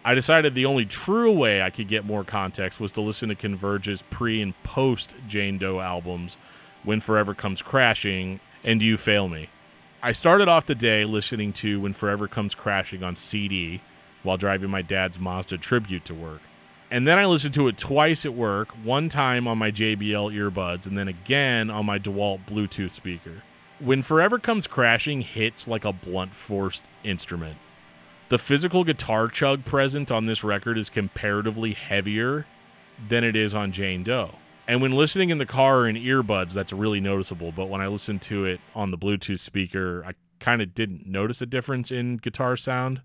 I 0.03 0.13
decided 0.15 0.55
the 0.55 0.65
only 0.65 0.85
true 0.85 1.31
way 1.31 1.61
I 1.61 1.69
could 1.69 1.87
get 1.87 2.05
more 2.05 2.25
context 2.25 2.81
was 2.81 2.91
to 2.91 3.01
listen 3.01 3.29
to 3.29 3.35
Converge's 3.35 4.01
pre 4.09 4.41
and 4.41 4.53
post 4.63 5.15
Jane 5.27 5.57
Doe 5.57 5.79
albums, 5.79 6.37
When 6.83 6.99
Forever 6.99 7.33
Comes 7.33 7.61
Crashing, 7.61 8.41
and 8.65 8.81
You 8.81 8.97
Fail 8.97 9.29
Me. 9.29 9.49
I 10.01 10.13
started 10.13 10.47
off 10.47 10.65
the 10.65 10.75
day 10.75 11.03
listening 11.03 11.51
to 11.53 11.81
When 11.81 11.91
Forever 11.91 12.29
Comes 12.29 12.55
Crashing 12.55 13.03
on 13.03 13.17
CD 13.17 13.81
while 14.23 14.37
driving 14.37 14.69
my 14.69 14.81
dad's 14.81 15.19
Mazda 15.19 15.57
Tribute 15.57 16.05
to 16.05 16.13
work. 16.13 16.39
And 16.89 17.05
then 17.05 17.19
I 17.19 17.25
listened 17.25 17.53
to 17.55 17.67
it 17.67 17.77
twice 17.77 18.25
at 18.25 18.33
work, 18.33 18.69
one 18.81 19.09
time 19.09 19.45
on 19.45 19.57
my 19.57 19.71
JBL 19.71 20.33
earbuds, 20.33 20.87
and 20.87 20.97
then 20.97 21.09
again 21.09 21.69
on 21.69 21.85
my 21.85 21.99
DeWalt 21.99 22.45
Bluetooth 22.45 22.91
speaker. 22.91 23.43
When 23.79 24.01
Forever 24.01 24.39
Comes 24.39 24.67
Crashing 24.67 25.19
hits 25.19 25.67
like 25.67 25.83
a 25.83 25.91
blunt 25.91 26.33
force 26.33 26.81
instrument. 27.03 27.57
The 28.29 28.37
physical 28.37 28.85
guitar 28.85 29.27
chug 29.27 29.65
present 29.65 30.13
on 30.13 30.27
this 30.27 30.45
record 30.45 30.77
is 30.77 30.89
comparatively 30.89 31.73
heavier 31.73 32.45
than 33.09 33.25
it 33.25 33.35
is 33.35 33.53
on 33.53 33.73
Jane 33.73 34.03
Doe. 34.03 34.35
And 34.69 34.83
when 34.83 34.91
listening 34.91 35.31
in 35.31 35.39
the 35.39 35.47
car 35.47 35.87
in 35.87 35.95
earbuds, 35.95 36.53
that's 36.53 36.71
really 36.71 36.99
noticeable. 36.99 37.51
But 37.51 37.69
when 37.69 37.81
I 37.81 37.87
listened 37.87 38.21
to 38.21 38.45
it 38.45 38.61
on 38.75 38.91
the 38.91 38.99
Bluetooth 38.99 39.39
speaker, 39.39 40.05
I 40.05 40.11
kind 40.39 40.61
of 40.61 40.75
didn't 40.75 41.07
notice 41.07 41.41
a 41.41 41.47
difference 41.47 41.91
in 41.91 42.17
guitar 42.17 42.55
sound. 42.55 43.01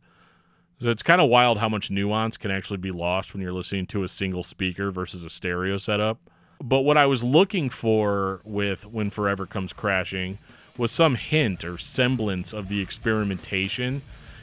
So 0.77 0.91
it's 0.91 1.03
kind 1.03 1.23
of 1.23 1.31
wild 1.31 1.57
how 1.57 1.71
much 1.71 1.91
nuance 1.91 2.37
can 2.37 2.51
actually 2.51 2.77
be 2.77 2.91
lost 2.91 3.33
when 3.33 3.43
you're 3.43 3.55
listening 3.55 3.87
to 3.87 4.03
a 4.03 4.09
single 4.09 4.43
speaker 4.43 4.91
versus 4.91 5.25
a 5.25 5.31
stereo 5.31 5.79
setup. 5.79 6.19
But 6.63 6.81
what 6.81 6.99
I 6.99 7.07
was 7.07 7.25
looking 7.25 7.71
for 7.71 8.43
with 8.45 8.85
When 8.85 9.09
Forever 9.09 9.47
Comes 9.47 9.73
Crashing 9.73 10.39
was 10.77 10.93
some 10.93 11.15
hint 11.15 11.65
or 11.65 11.79
semblance 11.79 12.53
of 12.53 12.69
the 12.69 12.83
experimentation 12.83 14.03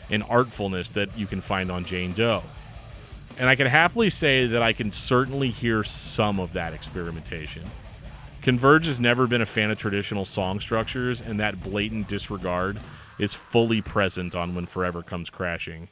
and 0.10 0.24
artfulness 0.24 0.92
that 0.94 1.16
you 1.16 1.28
can 1.28 1.42
find 1.42 1.72
on 1.72 1.86
Jane 1.86 2.14
Doe. 2.14 2.42
And 3.38 3.50
I 3.50 3.56
can 3.56 3.68
happily 3.68 4.10
say 4.10 4.48
that 4.48 4.62
I 4.62 4.74
can 4.74 4.92
certainly 4.92 5.50
hear 5.50 5.84
some 5.84 6.40
of 6.40 6.54
that 6.54 6.74
experimentation. 6.74 7.64
Converge 8.42 8.88
has 8.88 9.00
never 9.00 9.28
been 9.28 9.42
a 9.42 9.46
fan 9.46 9.70
of 9.72 9.78
traditional 9.78 10.26
song 10.26 10.60
structures, 10.60 11.22
and 11.22 11.40
that 11.40 11.62
blatant 11.64 12.08
disregard 12.08 12.80
is 13.20 13.34
fully 13.34 13.82
present 13.82 14.34
on 14.36 14.56
When 14.56 14.66
Forever 14.66 15.04
Comes 15.04 15.30
Crashing. 15.30 15.88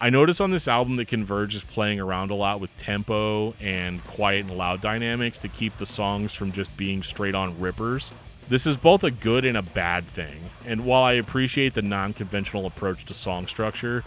I 0.00 0.10
notice 0.10 0.40
on 0.40 0.50
this 0.50 0.68
album 0.68 0.96
that 0.96 1.08
Converge 1.08 1.54
is 1.54 1.64
playing 1.64 1.98
around 1.98 2.30
a 2.30 2.34
lot 2.34 2.60
with 2.60 2.76
tempo 2.76 3.54
and 3.60 4.04
quiet 4.04 4.46
and 4.46 4.56
loud 4.56 4.80
dynamics 4.80 5.38
to 5.38 5.48
keep 5.48 5.76
the 5.76 5.86
songs 5.86 6.34
from 6.34 6.52
just 6.52 6.76
being 6.76 7.02
straight 7.02 7.34
on 7.34 7.58
rippers. 7.60 8.12
This 8.48 8.66
is 8.66 8.76
both 8.76 9.04
a 9.04 9.10
good 9.10 9.44
and 9.44 9.56
a 9.56 9.62
bad 9.62 10.06
thing, 10.06 10.50
and 10.64 10.84
while 10.84 11.02
I 11.02 11.12
appreciate 11.12 11.74
the 11.74 11.82
non 11.82 12.12
conventional 12.12 12.66
approach 12.66 13.04
to 13.06 13.14
song 13.14 13.46
structure, 13.46 14.04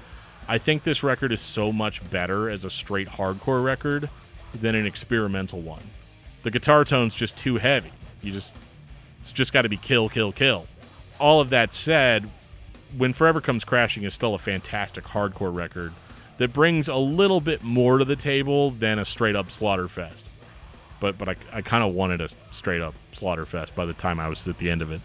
I 0.48 0.58
think 0.58 0.84
this 0.84 1.04
record 1.04 1.32
is 1.32 1.42
so 1.42 1.72
much 1.72 2.08
better 2.10 2.50
as 2.50 2.66
a 2.66 2.70
straight 2.70 3.08
hardcore 3.08 3.64
record 3.64 4.10
than 4.54 4.76
an 4.76 4.86
experimental 4.86 5.62
one. 5.62 5.84
The 6.44 6.52
guitar 6.52 6.84
tone's 6.84 7.16
just 7.16 7.38
too 7.38 7.58
heavy. 7.58 7.92
You 8.22 8.32
just 8.32 8.54
it's 9.20 9.32
just 9.32 9.54
got 9.54 9.62
to 9.62 9.70
be 9.70 9.78
kill 9.78 10.10
kill 10.10 10.32
kill. 10.32 10.68
All 11.20 11.40
of 11.40 11.52
that 11.52 11.74
said, 11.74 12.28
when 12.98 13.14
Forever 13.14 13.40
Comes 13.40 13.64
Crashing 13.64 14.04
is 14.04 14.14
still 14.14 14.34
a 14.34 14.40
fantastic 14.40 15.06
hardcore 15.06 15.54
record 15.54 15.94
that 16.38 16.52
brings 16.52 16.90
a 16.90 16.96
little 16.96 17.40
bit 17.40 17.64
more 17.64 18.00
to 18.00 18.06
the 18.06 18.16
table 18.16 18.72
than 18.72 18.98
a 19.00 19.06
straight 19.06 19.36
up 19.36 19.50
Slaughterfest. 19.50 20.24
but 21.00 21.18
but 21.18 21.30
I, 21.30 21.36
I 21.54 21.62
kind 21.62 21.84
of 21.84 21.94
wanted 21.94 22.20
a 22.22 22.30
straight 22.50 22.82
up 22.82 22.96
Slaughterfest 23.14 23.76
by 23.76 23.86
the 23.86 23.94
time 23.94 24.20
I 24.20 24.28
was 24.28 24.48
at 24.48 24.58
the 24.58 24.70
end 24.70 24.82
of 24.82 24.92
it. 24.92 25.02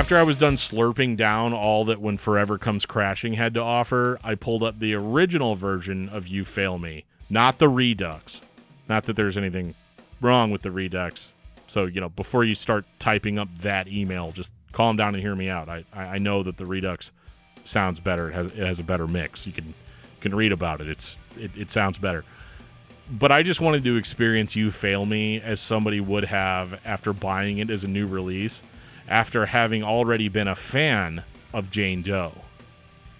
After 0.00 0.16
I 0.16 0.22
was 0.22 0.38
done 0.38 0.54
slurping 0.54 1.18
down 1.18 1.52
all 1.52 1.84
that 1.84 2.00
When 2.00 2.16
Forever 2.16 2.56
Comes 2.56 2.86
Crashing 2.86 3.34
had 3.34 3.52
to 3.52 3.60
offer, 3.60 4.18
I 4.24 4.34
pulled 4.34 4.62
up 4.62 4.78
the 4.78 4.94
original 4.94 5.54
version 5.54 6.08
of 6.08 6.26
You 6.26 6.46
Fail 6.46 6.78
Me, 6.78 7.04
not 7.28 7.58
the 7.58 7.68
Redux. 7.68 8.40
Not 8.88 9.04
that 9.04 9.16
there's 9.16 9.36
anything 9.36 9.74
wrong 10.22 10.50
with 10.50 10.62
the 10.62 10.70
Redux. 10.70 11.34
So, 11.66 11.84
you 11.84 12.00
know, 12.00 12.08
before 12.08 12.44
you 12.44 12.54
start 12.54 12.86
typing 12.98 13.38
up 13.38 13.48
that 13.58 13.88
email, 13.88 14.32
just 14.32 14.54
calm 14.72 14.96
down 14.96 15.14
and 15.14 15.22
hear 15.22 15.36
me 15.36 15.50
out. 15.50 15.68
I, 15.68 15.84
I 15.92 16.16
know 16.16 16.42
that 16.44 16.56
the 16.56 16.64
Redux 16.64 17.12
sounds 17.66 18.00
better. 18.00 18.30
It 18.30 18.32
has, 18.32 18.46
it 18.46 18.56
has 18.56 18.78
a 18.78 18.84
better 18.84 19.06
mix. 19.06 19.46
You 19.46 19.52
can 19.52 19.74
can 20.22 20.34
read 20.34 20.52
about 20.52 20.80
it. 20.80 20.88
It's 20.88 21.20
it, 21.38 21.54
it 21.58 21.70
sounds 21.70 21.98
better. 21.98 22.24
But 23.10 23.32
I 23.32 23.42
just 23.42 23.60
wanted 23.60 23.84
to 23.84 23.96
experience 23.96 24.56
You 24.56 24.70
Fail 24.70 25.04
Me 25.04 25.42
as 25.42 25.60
somebody 25.60 26.00
would 26.00 26.24
have 26.24 26.80
after 26.86 27.12
buying 27.12 27.58
it 27.58 27.68
as 27.68 27.84
a 27.84 27.88
new 27.88 28.06
release 28.06 28.62
after 29.10 29.46
having 29.46 29.82
already 29.82 30.28
been 30.28 30.48
a 30.48 30.54
fan 30.54 31.24
of 31.52 31.70
Jane 31.70 32.00
Doe. 32.00 32.32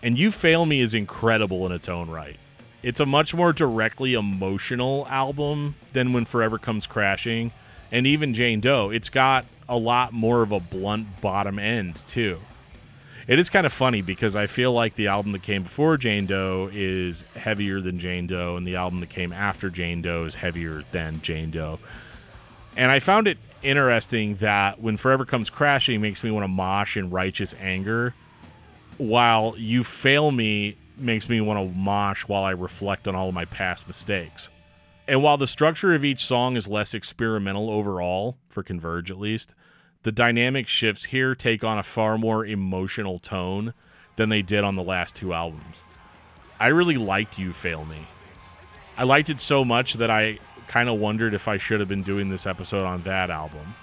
And 0.02 0.18
You 0.18 0.30
Fail 0.30 0.64
Me 0.64 0.80
is 0.80 0.94
incredible 0.94 1.66
in 1.66 1.72
its 1.72 1.88
own 1.88 2.08
right. 2.08 2.38
It's 2.82 3.00
a 3.00 3.06
much 3.06 3.34
more 3.34 3.52
directly 3.52 4.14
emotional 4.14 5.06
album 5.10 5.74
than 5.92 6.14
When 6.14 6.24
Forever 6.24 6.58
Comes 6.58 6.86
Crashing 6.86 7.52
and 7.92 8.06
even 8.06 8.32
Jane 8.32 8.60
Doe. 8.60 8.90
It's 8.90 9.10
got 9.10 9.44
a 9.68 9.76
lot 9.76 10.12
more 10.12 10.42
of 10.42 10.52
a 10.52 10.60
blunt 10.60 11.20
bottom 11.20 11.58
end, 11.58 11.96
too. 12.06 12.38
It 13.26 13.38
is 13.38 13.50
kind 13.50 13.66
of 13.66 13.72
funny 13.72 14.00
because 14.00 14.34
I 14.34 14.46
feel 14.46 14.72
like 14.72 14.94
the 14.94 15.08
album 15.08 15.32
that 15.32 15.42
came 15.42 15.64
before 15.64 15.96
Jane 15.96 16.26
Doe 16.26 16.70
is 16.72 17.24
heavier 17.36 17.80
than 17.80 17.98
Jane 17.98 18.26
Doe, 18.26 18.56
and 18.56 18.66
the 18.66 18.76
album 18.76 19.00
that 19.00 19.10
came 19.10 19.32
after 19.32 19.68
Jane 19.68 20.02
Doe 20.02 20.24
is 20.24 20.36
heavier 20.36 20.82
than 20.92 21.20
Jane 21.20 21.50
Doe. 21.50 21.78
And 22.76 22.90
I 22.90 22.98
found 22.98 23.28
it 23.28 23.38
interesting 23.62 24.36
that 24.36 24.80
when 24.80 24.96
Forever 24.96 25.24
Comes 25.24 25.50
Crashing 25.50 26.00
makes 26.00 26.24
me 26.24 26.30
want 26.30 26.44
to 26.44 26.48
mosh 26.48 26.96
in 26.96 27.10
righteous 27.10 27.54
anger, 27.60 28.14
while 28.98 29.54
You 29.56 29.82
Fail 29.84 30.30
Me 30.30 30.76
makes 30.96 31.28
me 31.28 31.40
want 31.40 31.58
to 31.58 31.78
mosh 31.78 32.22
while 32.26 32.44
I 32.44 32.50
reflect 32.50 33.08
on 33.08 33.14
all 33.14 33.28
of 33.28 33.34
my 33.34 33.46
past 33.46 33.88
mistakes. 33.88 34.50
And 35.08 35.22
while 35.22 35.36
the 35.36 35.46
structure 35.46 35.94
of 35.94 36.04
each 36.04 36.24
song 36.24 36.56
is 36.56 36.68
less 36.68 36.94
experimental 36.94 37.70
overall, 37.70 38.36
for 38.48 38.62
Converge 38.62 39.10
at 39.10 39.18
least, 39.18 39.54
the 40.02 40.12
dynamic 40.12 40.68
shifts 40.68 41.06
here 41.06 41.34
take 41.34 41.64
on 41.64 41.78
a 41.78 41.82
far 41.82 42.16
more 42.16 42.46
emotional 42.46 43.18
tone 43.18 43.74
than 44.16 44.28
they 44.28 44.42
did 44.42 44.64
on 44.64 44.76
the 44.76 44.82
last 44.82 45.14
two 45.14 45.32
albums. 45.32 45.82
I 46.58 46.68
really 46.68 46.96
liked 46.96 47.38
You 47.38 47.52
Fail 47.52 47.84
Me. 47.86 48.06
I 48.96 49.04
liked 49.04 49.30
it 49.30 49.40
so 49.40 49.64
much 49.64 49.94
that 49.94 50.10
I 50.10 50.38
kind 50.70 50.88
of 50.88 51.00
wondered 51.00 51.34
if 51.34 51.48
I 51.48 51.56
should 51.56 51.80
have 51.80 51.88
been 51.88 52.04
doing 52.04 52.28
this 52.28 52.46
episode 52.46 52.84
on 52.84 53.02
that 53.02 53.28
album. 53.28 53.74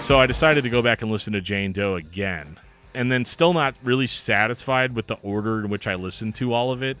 So 0.00 0.20
I 0.20 0.26
decided 0.26 0.62
to 0.62 0.70
go 0.70 0.80
back 0.80 1.02
and 1.02 1.10
listen 1.10 1.32
to 1.32 1.40
Jane 1.40 1.72
Doe 1.72 1.96
again 1.96 2.56
and 2.94 3.10
then 3.10 3.24
still 3.24 3.52
not 3.52 3.74
really 3.82 4.06
satisfied 4.06 4.94
with 4.94 5.06
the 5.06 5.18
order 5.22 5.60
in 5.60 5.70
which 5.70 5.86
I 5.86 5.94
listened 5.94 6.34
to 6.36 6.52
all 6.52 6.72
of 6.72 6.82
it, 6.82 6.96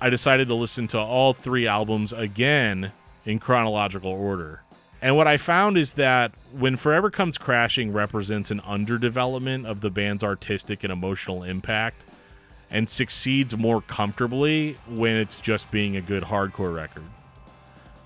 I 0.00 0.10
decided 0.10 0.48
to 0.48 0.54
listen 0.54 0.86
to 0.88 0.98
all 0.98 1.32
three 1.32 1.66
albums 1.66 2.12
again 2.12 2.92
in 3.24 3.38
chronological 3.38 4.10
order. 4.10 4.62
And 5.02 5.16
what 5.16 5.26
I 5.26 5.36
found 5.36 5.78
is 5.78 5.94
that 5.94 6.32
when 6.52 6.76
Forever 6.76 7.10
Comes 7.10 7.38
Crashing 7.38 7.92
represents 7.92 8.50
an 8.50 8.60
underdevelopment 8.60 9.66
of 9.66 9.80
the 9.80 9.90
band's 9.90 10.22
artistic 10.22 10.84
and 10.84 10.92
emotional 10.92 11.42
impact 11.42 12.02
and 12.70 12.88
succeeds 12.88 13.56
more 13.56 13.80
comfortably 13.80 14.76
when 14.88 15.16
it's 15.16 15.40
just 15.40 15.70
being 15.70 15.96
a 15.96 16.00
good 16.00 16.24
hardcore 16.24 16.74
record. 16.74 17.04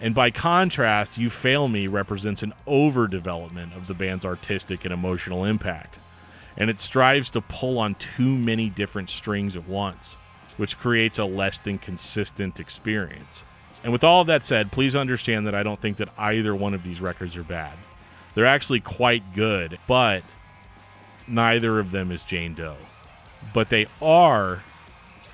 And 0.01 0.15
by 0.15 0.31
contrast, 0.31 1.19
You 1.19 1.31
Fail 1.31 1.69
Me 1.69 1.87
represents 1.87 2.43
an 2.43 2.53
overdevelopment 2.67 3.77
of 3.77 3.87
the 3.87 3.95
band's 3.95 4.25
artistic 4.25 4.85
and 4.85 4.93
emotional 4.93 5.45
impact 5.45 5.99
and 6.57 6.71
it 6.71 6.81
strives 6.81 7.31
to 7.31 7.41
pull 7.41 7.79
on 7.79 7.95
too 7.97 8.37
many 8.37 8.71
different 8.71 9.11
strings 9.11 9.57
at 9.57 9.69
once, 9.69 10.17
which 10.57 10.79
creates 10.79 11.19
a 11.19 11.25
less 11.25 11.59
than 11.59 11.79
consistent 11.79 12.61
experience. 12.61 13.45
And 13.83 13.93
with 13.93 14.05
all 14.05 14.23
of 14.23 14.27
that 14.29 14.43
said, 14.43 14.73
please 14.73 14.97
understand 14.97 15.47
that 15.47 15.55
I 15.55 15.63
don't 15.63 15.81
think 15.81 15.99
that 15.99 16.09
either 16.17 16.55
one 16.55 16.75
of 16.75 16.83
these 16.83 17.01
records 17.01 17.37
are 17.37 17.45
bad. 17.45 17.75
They're 18.35 18.47
actually 18.47 18.81
quite 18.81 19.35
good, 19.35 19.79
but 19.87 20.23
neither 21.29 21.79
of 21.79 21.91
them 21.91 22.11
is 22.11 22.25
Jane 22.25 22.55
Doe. 22.55 22.77
But 23.53 23.69
they 23.69 23.87
are 24.01 24.63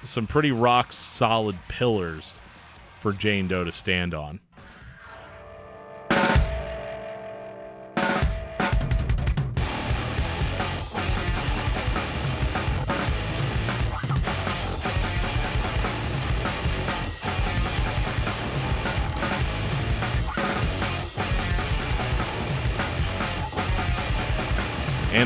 some 0.03 0.27
pretty 0.27 0.51
rock 0.51 0.93
solid 0.93 1.59
pillars 1.69 2.35
for 2.97 3.13
Jane 3.13 3.49
Doe 3.49 3.65
to 3.65 3.73
stand 3.73 4.15
on. 4.15 4.41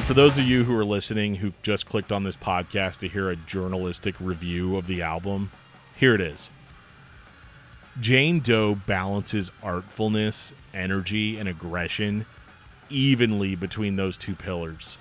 For 0.05 0.13
those 0.13 0.37
of 0.37 0.45
you 0.45 0.65
who 0.65 0.77
are 0.77 0.85
listening 0.85 1.37
who 1.37 1.55
just 1.63 1.87
clicked 1.87 2.13
on 2.13 2.25
this 2.25 2.37
podcast 2.37 2.99
to 2.99 3.09
hear 3.09 3.31
a 3.31 3.37
journalistic 3.37 4.15
review 4.21 4.77
of 4.77 4.87
the 4.87 5.01
album, 5.01 5.51
here 5.97 6.15
it 6.15 6.21
is. 6.21 6.51
Jane 7.99 8.41
Doe 8.41 8.75
balances 8.75 9.51
artfulness, 9.63 10.53
energy, 10.75 11.39
and 11.39 11.49
aggression 11.49 12.27
evenly 12.91 13.55
between 13.55 13.97
those 13.97 14.19
two 14.19 14.35
pillars. 14.35 14.99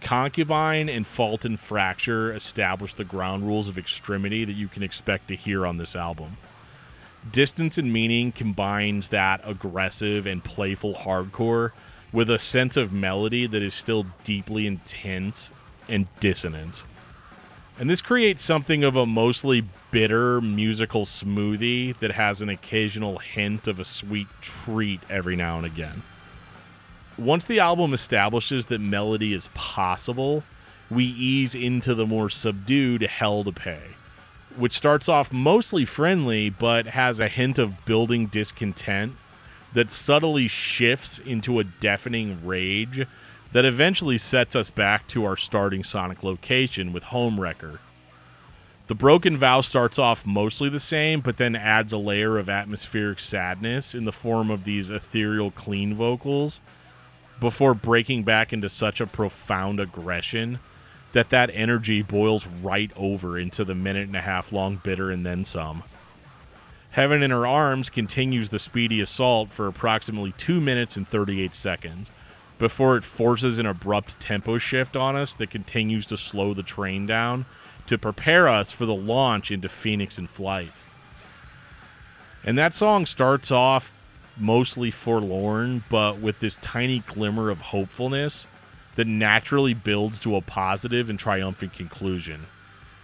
Concubine 0.00 0.88
and 0.88 1.06
Fault 1.06 1.44
and 1.44 1.60
Fracture 1.60 2.34
establish 2.34 2.94
the 2.94 3.04
ground 3.04 3.46
rules 3.46 3.68
of 3.68 3.78
extremity 3.78 4.44
that 4.44 4.54
you 4.54 4.66
can 4.66 4.82
expect 4.82 5.28
to 5.28 5.36
hear 5.36 5.64
on 5.64 5.76
this 5.76 5.94
album. 5.94 6.36
Distance 7.30 7.78
and 7.78 7.92
Meaning 7.92 8.32
combines 8.32 9.08
that 9.08 9.40
aggressive 9.44 10.26
and 10.26 10.42
playful 10.42 10.94
hardcore 10.94 11.70
with 12.12 12.28
a 12.28 12.38
sense 12.38 12.76
of 12.76 12.92
melody 12.92 13.46
that 13.46 13.62
is 13.62 13.74
still 13.74 14.06
deeply 14.24 14.66
intense 14.66 15.52
and 15.88 16.06
dissonance. 16.20 16.84
And 17.78 17.88
this 17.88 18.02
creates 18.02 18.42
something 18.42 18.84
of 18.84 18.96
a 18.96 19.06
mostly 19.06 19.64
bitter 19.90 20.40
musical 20.40 21.04
smoothie 21.04 21.96
that 21.98 22.12
has 22.12 22.42
an 22.42 22.48
occasional 22.48 23.18
hint 23.18 23.66
of 23.66 23.80
a 23.80 23.84
sweet 23.84 24.26
treat 24.42 25.00
every 25.08 25.36
now 25.36 25.56
and 25.56 25.64
again. 25.64 26.02
Once 27.16 27.44
the 27.44 27.60
album 27.60 27.94
establishes 27.94 28.66
that 28.66 28.80
melody 28.80 29.32
is 29.32 29.48
possible, 29.54 30.42
we 30.90 31.04
ease 31.04 31.54
into 31.54 31.94
the 31.94 32.06
more 32.06 32.28
subdued 32.28 33.02
Hell 33.02 33.44
to 33.44 33.52
Pay, 33.52 33.82
which 34.56 34.76
starts 34.76 35.08
off 35.08 35.32
mostly 35.32 35.84
friendly 35.84 36.50
but 36.50 36.86
has 36.88 37.20
a 37.20 37.28
hint 37.28 37.58
of 37.58 37.84
building 37.84 38.26
discontent 38.26 39.16
that 39.72 39.90
subtly 39.90 40.48
shifts 40.48 41.18
into 41.18 41.58
a 41.58 41.64
deafening 41.64 42.44
rage 42.44 43.06
that 43.52 43.64
eventually 43.64 44.18
sets 44.18 44.54
us 44.54 44.70
back 44.70 45.06
to 45.08 45.24
our 45.24 45.36
starting 45.36 45.82
sonic 45.82 46.22
location 46.22 46.92
with 46.92 47.04
Homewrecker. 47.04 47.78
The 48.86 48.94
Broken 48.94 49.36
Vow 49.36 49.60
starts 49.60 49.98
off 50.00 50.26
mostly 50.26 50.68
the 50.68 50.80
same, 50.80 51.20
but 51.20 51.36
then 51.36 51.54
adds 51.54 51.92
a 51.92 51.98
layer 51.98 52.38
of 52.38 52.48
atmospheric 52.48 53.20
sadness 53.20 53.94
in 53.94 54.04
the 54.04 54.12
form 54.12 54.50
of 54.50 54.64
these 54.64 54.90
ethereal 54.90 55.52
clean 55.52 55.94
vocals 55.94 56.60
before 57.38 57.72
breaking 57.74 58.24
back 58.24 58.52
into 58.52 58.68
such 58.68 59.00
a 59.00 59.06
profound 59.06 59.78
aggression 59.78 60.58
that 61.12 61.30
that 61.30 61.50
energy 61.52 62.02
boils 62.02 62.46
right 62.46 62.90
over 62.96 63.38
into 63.38 63.64
the 63.64 63.74
minute 63.74 64.06
and 64.06 64.16
a 64.16 64.20
half 64.20 64.52
long 64.52 64.76
bitter 64.82 65.10
and 65.10 65.24
then 65.24 65.44
some. 65.44 65.82
Heaven 66.92 67.22
in 67.22 67.30
Her 67.30 67.46
Arms 67.46 67.88
continues 67.88 68.48
the 68.48 68.58
speedy 68.58 69.00
assault 69.00 69.52
for 69.52 69.68
approximately 69.68 70.32
2 70.32 70.60
minutes 70.60 70.96
and 70.96 71.06
38 71.06 71.54
seconds, 71.54 72.12
before 72.58 72.96
it 72.96 73.04
forces 73.04 73.58
an 73.58 73.66
abrupt 73.66 74.18
tempo 74.20 74.58
shift 74.58 74.96
on 74.96 75.16
us 75.16 75.32
that 75.34 75.50
continues 75.50 76.04
to 76.06 76.16
slow 76.16 76.52
the 76.52 76.62
train 76.62 77.06
down 77.06 77.46
to 77.86 77.96
prepare 77.96 78.48
us 78.48 78.70
for 78.70 78.86
the 78.86 78.94
launch 78.94 79.50
into 79.50 79.68
Phoenix 79.68 80.18
in 80.18 80.26
Flight. 80.26 80.72
And 82.44 82.58
that 82.58 82.74
song 82.74 83.06
starts 83.06 83.50
off 83.50 83.92
mostly 84.36 84.90
forlorn, 84.90 85.84
but 85.88 86.18
with 86.18 86.40
this 86.40 86.56
tiny 86.56 87.00
glimmer 87.00 87.50
of 87.50 87.60
hopefulness 87.60 88.46
that 88.96 89.06
naturally 89.06 89.74
builds 89.74 90.20
to 90.20 90.36
a 90.36 90.40
positive 90.40 91.08
and 91.08 91.18
triumphant 91.18 91.72
conclusion. 91.72 92.46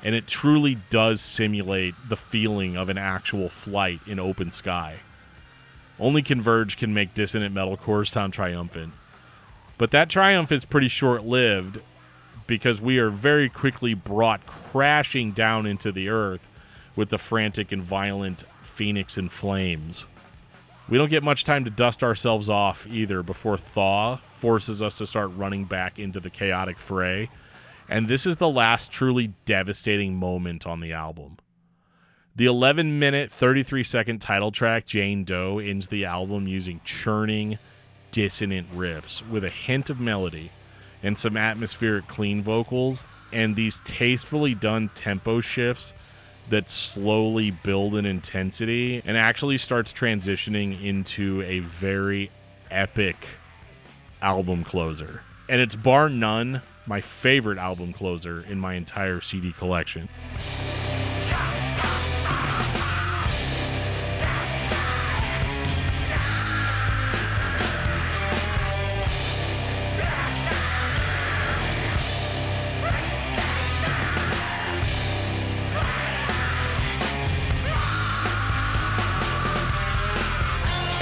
And 0.03 0.15
it 0.15 0.27
truly 0.27 0.79
does 0.91 1.21
simulate 1.21 1.95
the 2.09 2.17
feeling 2.17 2.77
of 2.77 2.91
an 2.91 2.99
actual 2.99 3.49
flight 3.49 4.01
in 4.07 4.19
open 4.19 4.51
sky. 4.51 4.97
Only 5.99 6.23
Converge 6.23 6.77
can 6.77 6.93
make 6.93 7.15
dissonant 7.15 7.55
metalcore 7.55 8.07
sound 8.07 8.33
triumphant. 8.33 8.93
But 9.79 9.91
that 9.91 10.11
triumph 10.11 10.53
is 10.53 10.65
pretty 10.65 10.89
short 10.89 11.25
lived 11.25 11.81
because 12.47 12.81
we 12.81 12.99
are 12.99 13.11
very 13.11 13.49
quickly 13.49 13.95
brought 13.95 14.47
crashing 14.47 15.33
down 15.33 15.67
into 15.67 15.91
the 15.91 16.09
earth 16.09 16.47
with 16.95 17.11
the 17.11 17.19
frantic 17.19 17.73
and 17.73 17.83
violent 17.83 18.45
Phoenix 18.63 19.19
in 19.19 19.29
flames. 19.29 20.07
We 20.89 20.99
don't 20.99 21.11
get 21.11 21.23
much 21.23 21.45
time 21.45 21.65
to 21.65 21.71
dust 21.71 22.05
ourselves 22.05 22.49
off 22.49 22.87
either 22.87 23.23
before 23.23 23.59
Thaw 23.59 24.19
forces 24.31 24.81
us 24.81 24.95
to 24.95 25.07
start 25.07 25.33
running 25.35 25.65
back 25.65 25.99
into 25.99 26.21
the 26.21 26.31
chaotic 26.31 26.79
fray. 26.79 27.29
And 27.89 28.09
this 28.09 28.27
is 28.27 28.39
the 28.39 28.49
last 28.49 28.91
truly 28.91 29.35
devastating 29.45 30.17
moment 30.17 30.67
on 30.67 30.81
the 30.81 30.93
album. 30.93 31.39
The 32.35 32.47
11 32.47 32.99
minute, 32.99 33.31
33 33.31 33.85
second 33.85 34.19
title 34.21 34.51
track, 34.51 34.85
Jane 34.85 35.25
Doe, 35.25 35.59
ends 35.59 35.87
the 35.87 36.05
album 36.05 36.47
using 36.47 36.81
churning, 36.85 37.59
dissonant 38.11 38.75
riffs 38.75 39.27
with 39.29 39.45
a 39.45 39.51
hint 39.51 39.89
of 39.89 40.01
melody 40.01 40.51
and 41.03 41.17
some 41.17 41.37
atmospheric 41.37 42.09
clean 42.09 42.43
vocals 42.43 43.07
and 43.33 43.57
these 43.57 43.81
tastefully 43.85 44.55
done 44.55 44.91
tempo 44.95 45.41
shifts 45.41 45.95
that 46.49 46.69
slowly 46.69 47.51
build 47.51 47.95
in 47.95 48.07
intensity 48.07 49.03
and 49.05 49.17
actually 49.17 49.59
starts 49.59 49.93
transitioning 49.93 50.83
into 50.83 51.43
a 51.43 51.61
very 51.61 52.31
epic 52.71 53.17
album 54.23 54.65
closer. 54.65 55.23
And 55.49 55.61
it's 55.61 55.77
bar 55.77 56.09
none 56.09 56.63
my 56.87 57.01
favorite 57.01 57.59
album 57.59 57.93
closer 57.93 58.41
in 58.41 58.59
my 58.61 58.75
entire 58.75 59.21
CD 59.21 59.53
collection. 59.53 60.09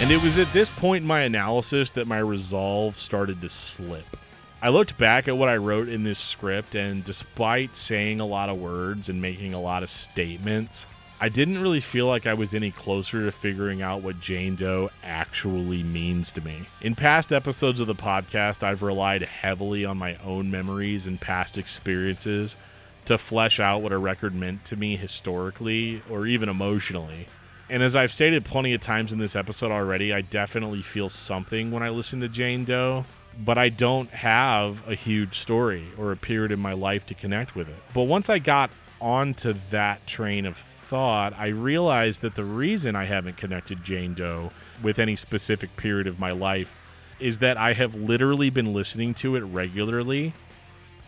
And 0.05 0.13
it 0.13 0.21
was 0.21 0.37
at 0.37 0.53
this 0.53 0.69
point 0.69 1.01
in 1.01 1.09
my 1.09 1.21
analysis 1.23 1.91
that 1.93 2.07
my 2.07 2.19
resolve 2.19 2.99
started 2.99 3.41
to 3.41 3.49
slip. 3.49 4.19
I 4.65 4.71
looked 4.71 4.97
back 4.97 5.29
at 5.29 5.37
what 5.37 5.51
I 5.51 5.59
wrote 5.59 5.91
in 5.91 6.05
this 6.05 6.19
script, 6.19 6.75
and 6.75 7.05
despite 7.05 7.77
saying 7.77 8.19
a 8.19 8.25
lot 8.25 8.49
of 8.49 8.57
words 8.57 9.11
and 9.11 9.21
making 9.21 9.53
a 9.53 9.61
lot 9.61 9.83
of 9.83 9.91
statements, 9.91 10.87
I 11.21 11.29
didn't 11.29 11.61
really 11.61 11.81
feel 11.81 12.07
like 12.07 12.27
I 12.27 12.33
was 12.33 12.55
any 12.55 12.71
closer 12.71 13.27
to 13.27 13.31
figuring 13.31 13.83
out 13.83 14.01
what 14.01 14.21
Jane 14.21 14.57
Doe 14.57 14.89
actually 15.03 15.83
means 15.83 16.33
to 16.33 16.41
me. 16.41 16.67
In 16.81 16.95
past 16.95 17.31
episodes 17.31 17.79
of 17.79 17.87
the 17.87 17.95
podcast, 17.95 18.63
I've 18.63 18.81
relied 18.81 19.21
heavily 19.21 19.85
on 19.85 19.99
my 19.99 20.17
own 20.25 20.51
memories 20.51 21.07
and 21.07 21.21
past 21.21 21.59
experiences 21.59 22.57
to 23.05 23.19
flesh 23.19 23.61
out 23.61 23.83
what 23.83 23.93
a 23.93 23.99
record 23.99 24.35
meant 24.35 24.65
to 24.65 24.77
me 24.77 24.97
historically 24.97 26.03
or 26.09 26.27
even 26.27 26.49
emotionally. 26.49 27.29
And 27.69 27.83
as 27.83 27.95
I've 27.95 28.13
stated 28.13 28.47
plenty 28.47 28.73
of 28.73 28.81
times 28.81 29.13
in 29.13 29.19
this 29.19 29.37
episode 29.37 29.73
already, 29.73 30.11
I 30.15 30.23
definitely 30.23 30.81
feel 30.81 31.11
something 31.11 31.71
when 31.71 31.83
I 31.83 31.91
listen 31.91 32.21
to 32.21 32.31
Jane 32.31 32.65
Doe, 32.65 33.05
but 33.39 33.59
I 33.59 33.69
don't 33.69 34.11
have 34.11 34.87
a 34.89 34.95
huge 34.95 35.39
story 35.39 35.87
or 35.99 36.13
a 36.13 36.17
period 36.17 36.53
in 36.53 36.61
my 36.61 36.73
life 36.73 37.07
to 37.07 37.15
connect 37.15 37.55
with 37.55 37.69
it. 37.69 37.77
But 37.93 38.03
once 38.03 38.29
I 38.29 38.39
got 38.39 38.71
onto 39.01 39.55
that 39.71 40.07
train 40.07 40.47
of 40.47 40.57
thought, 40.57 41.35
I 41.37 41.49
realized 41.49 42.21
that 42.23 42.35
the 42.35 42.45
reason 42.45 42.97
I 42.97 43.05
haven't 43.05 43.37
connected 43.37 43.83
Jane 43.83 44.15
Doe 44.15 44.51
with 44.83 44.99
any 44.99 45.17
specific 45.17 45.77
period 45.77 46.07
of 46.07 46.19
my 46.19 46.31
life 46.31 46.75
is 47.21 47.39
that 47.39 47.57
I 47.57 47.73
have 47.73 47.95
literally 47.95 48.51
been 48.51 48.73
listening 48.73 49.15
to 49.15 49.37
it 49.37 49.41
regularly 49.41 50.35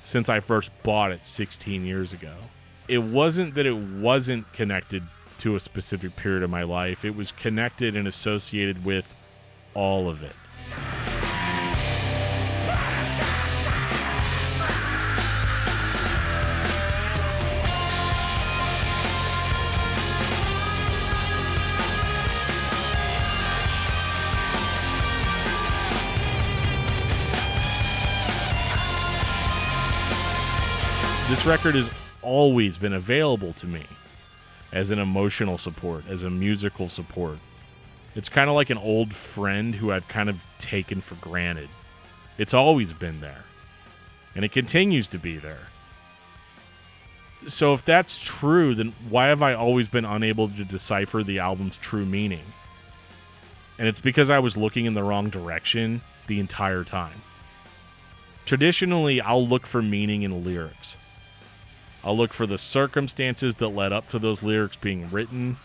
since 0.03 0.29
I 0.29 0.41
first 0.41 0.71
bought 0.83 1.11
it 1.11 1.27
16 1.27 1.85
years 1.85 2.13
ago. 2.13 2.35
It 2.89 3.03
wasn't 3.03 3.55
that 3.55 3.67
it 3.67 3.77
wasn't 3.77 4.53
connected 4.53 5.03
to 5.39 5.57
a 5.57 5.61
specific 5.61 6.17
period 6.17 6.43
of 6.43 6.51
my 6.51 6.63
life. 6.63 7.05
It 7.05 7.17
was 7.17 7.33
connected 7.33 7.97
and 7.97 8.07
associated 8.07 8.85
with 8.85 9.15
all 9.75 10.09
of 10.09 10.23
it. 10.23 11.16
This 31.37 31.45
record 31.45 31.75
has 31.75 31.91
always 32.23 32.79
been 32.79 32.95
available 32.95 33.53
to 33.53 33.67
me 33.67 33.85
as 34.73 34.91
an 34.91 34.99
emotional 34.99 35.59
support, 35.59 36.05
as 36.09 36.23
a 36.23 36.31
musical 36.31 36.89
support. 36.89 37.37
It's 38.15 38.31
kind 38.31 38.49
of 38.49 38.57
like 38.57 38.71
an 38.71 38.79
old 38.79 39.13
friend 39.13 39.75
who 39.75 39.93
I've 39.93 40.09
kind 40.09 40.31
of 40.31 40.43
taken 40.59 41.03
for 41.03 41.17
granted. 41.17 41.69
It's 42.39 42.55
always 42.55 42.95
been 42.95 43.21
there, 43.21 43.45
and 44.35 44.47
it 44.47 44.51
continues 44.51 45.09
to 45.09 45.19
be 45.19 45.37
there. 45.37 45.69
So, 47.49 47.75
if 47.75 47.85
that's 47.85 48.19
true, 48.19 48.75
then 48.75 48.95
why 49.11 49.27
have 49.27 49.43
I 49.43 49.53
always 49.53 49.91
been 49.91 50.07
unable 50.07 50.49
to 50.49 50.65
decipher 50.65 51.23
the 51.23 51.39
album's 51.39 51.77
true 51.77 52.07
meaning? 52.07 52.55
And 53.79 53.87
it's 53.87 54.01
because 54.01 54.31
I 54.31 54.39
was 54.39 54.57
looking 54.57 54.87
in 54.87 54.95
the 54.95 55.05
wrong 55.05 55.29
direction 55.29 56.01
the 56.29 56.41
entire 56.41 56.83
time. 56.83 57.21
Traditionally, 58.47 59.21
I'll 59.21 59.47
look 59.47 59.67
for 59.67 59.83
meaning 59.83 60.23
in 60.23 60.43
lyrics. 60.43 60.97
I'll 62.07 62.17
look 62.17 62.33
for 62.33 62.47
the 62.47 62.57
circumstances 62.57 63.57
that 63.57 63.71
led 63.71 63.93
up 63.93 64.09
to 64.11 64.21
those 64.21 64.41
lyrics 64.41 64.77
being 64.77 65.11
written. 65.11 65.57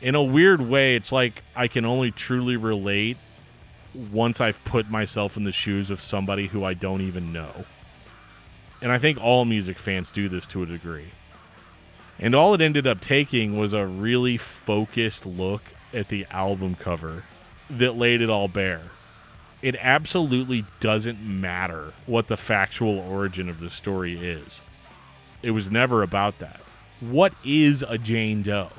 In 0.00 0.14
a 0.14 0.22
weird 0.22 0.60
way, 0.60 0.94
it's 0.94 1.10
like 1.10 1.42
I 1.56 1.66
can 1.66 1.84
only 1.84 2.12
truly 2.12 2.56
relate 2.56 3.16
once 4.12 4.40
I've 4.40 4.62
put 4.64 4.88
myself 4.88 5.36
in 5.36 5.42
the 5.42 5.50
shoes 5.50 5.90
of 5.90 6.00
somebody 6.00 6.46
who 6.46 6.62
I 6.62 6.74
don't 6.74 7.00
even 7.00 7.32
know. 7.32 7.64
And 8.80 8.92
I 8.92 8.98
think 8.98 9.20
all 9.20 9.44
music 9.44 9.76
fans 9.76 10.12
do 10.12 10.28
this 10.28 10.46
to 10.46 10.62
a 10.62 10.66
degree. 10.66 11.10
And 12.20 12.36
all 12.36 12.54
it 12.54 12.60
ended 12.60 12.86
up 12.86 13.00
taking 13.00 13.58
was 13.58 13.74
a 13.74 13.84
really 13.84 14.36
focused 14.36 15.26
look 15.26 15.62
at 15.92 16.10
the 16.10 16.26
album 16.30 16.76
cover 16.76 17.24
that 17.68 17.96
laid 17.96 18.22
it 18.22 18.30
all 18.30 18.46
bare. 18.46 18.92
It 19.62 19.74
absolutely 19.80 20.64
doesn't 20.78 21.20
matter 21.20 21.92
what 22.06 22.28
the 22.28 22.36
factual 22.36 23.00
origin 23.00 23.48
of 23.48 23.58
the 23.58 23.68
story 23.68 24.16
is. 24.16 24.62
It 25.42 25.52
was 25.52 25.70
never 25.70 26.02
about 26.02 26.38
that. 26.38 26.60
What 27.00 27.32
is 27.44 27.82
a 27.86 27.96
Jane 27.96 28.42
Doe? 28.42 28.70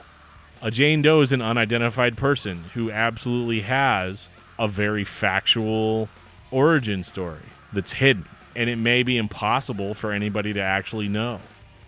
A 0.62 0.70
Jane 0.70 1.02
Doe 1.02 1.22
is 1.22 1.32
an 1.32 1.42
unidentified 1.42 2.18
person 2.18 2.66
who 2.76 2.92
absolutely 2.92 3.62
has 3.62 4.30
a 4.60 4.68
very 4.68 5.04
factual 5.04 6.08
origin 6.52 7.04
story 7.04 7.42
that's 7.74 7.94
hidden, 7.94 8.28
and 8.56 8.70
it 8.70 8.76
may 8.76 9.02
be 9.02 9.18
impossible 9.18 9.96
for 9.96 10.12
anybody 10.12 10.54
to 10.54 10.60
actually 10.62 11.08
know. 11.08 11.40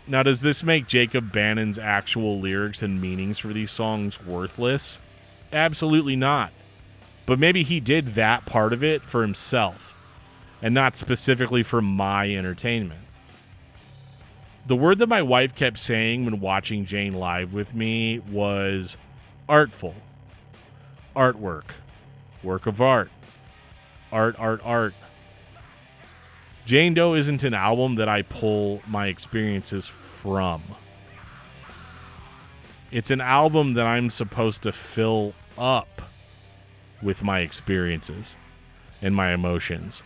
Now, 0.07 0.23
does 0.23 0.41
this 0.41 0.63
make 0.63 0.87
Jacob 0.87 1.31
Bannon's 1.31 1.77
actual 1.77 2.39
lyrics 2.39 2.81
and 2.81 2.99
meanings 2.99 3.37
for 3.37 3.49
these 3.49 3.71
songs 3.71 4.21
worthless? 4.21 4.99
Absolutely 5.51 6.15
not. 6.15 6.51
But 7.25 7.39
maybe 7.39 7.63
he 7.63 7.79
did 7.79 8.15
that 8.15 8.45
part 8.45 8.73
of 8.73 8.83
it 8.83 9.03
for 9.03 9.21
himself 9.21 9.93
and 10.61 10.73
not 10.73 10.95
specifically 10.95 11.61
for 11.61 11.81
my 11.81 12.33
entertainment. 12.33 13.02
The 14.65 14.75
word 14.75 14.99
that 14.99 15.07
my 15.09 15.21
wife 15.21 15.53
kept 15.55 15.77
saying 15.77 16.23
when 16.25 16.39
watching 16.39 16.85
Jane 16.85 17.13
live 17.13 17.53
with 17.53 17.73
me 17.73 18.19
was 18.19 18.97
artful, 19.49 19.93
artwork, 21.15 21.71
work 22.41 22.65
of 22.65 22.81
art, 22.81 23.11
art, 24.11 24.35
art, 24.39 24.61
art. 24.63 24.93
Jane 26.65 26.93
Doe 26.93 27.13
isn't 27.13 27.43
an 27.43 27.53
album 27.53 27.95
that 27.95 28.07
I 28.07 28.21
pull 28.21 28.81
my 28.87 29.07
experiences 29.07 29.87
from. 29.87 30.63
It's 32.89 33.11
an 33.11 33.19
album 33.19 33.73
that 33.73 33.85
I'm 33.85 34.09
supposed 34.09 34.63
to 34.63 34.71
fill 34.71 35.33
up 35.57 36.01
with 37.01 37.21
my 37.21 37.39
experiences 37.39 38.37
and 39.01 39.13
my 39.13 39.33
emotions. 39.33 40.03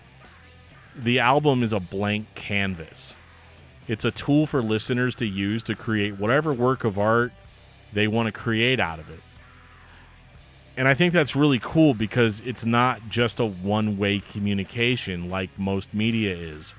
the 0.95 1.19
album 1.19 1.61
is 1.61 1.73
a 1.73 1.79
blank 1.79 2.25
canvas. 2.33 3.15
It's 3.87 4.05
a 4.05 4.11
tool 4.11 4.45
for 4.45 4.61
listeners 4.61 5.15
to 5.17 5.25
use 5.25 5.63
to 5.63 5.75
create 5.75 6.19
whatever 6.19 6.53
work 6.53 6.83
of 6.83 6.99
art 6.99 7.31
they 7.93 8.07
want 8.07 8.27
to 8.27 8.31
create 8.31 8.79
out 8.79 8.99
of 8.99 9.09
it. 9.09 9.21
And 10.75 10.87
I 10.87 10.93
think 10.93 11.13
that's 11.13 11.35
really 11.35 11.59
cool 11.59 11.93
because 11.93 12.41
it's 12.41 12.65
not 12.65 13.09
just 13.09 13.39
a 13.39 13.45
one 13.45 13.97
way 13.97 14.19
communication 14.19 15.29
like 15.29 15.57
most 15.57 15.93
media 15.93 16.35
is. 16.35 16.75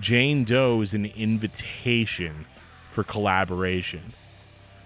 Jane 0.00 0.44
Doe 0.44 0.80
is 0.80 0.94
an 0.94 1.06
invitation 1.06 2.46
for 2.90 3.02
collaboration. 3.04 4.14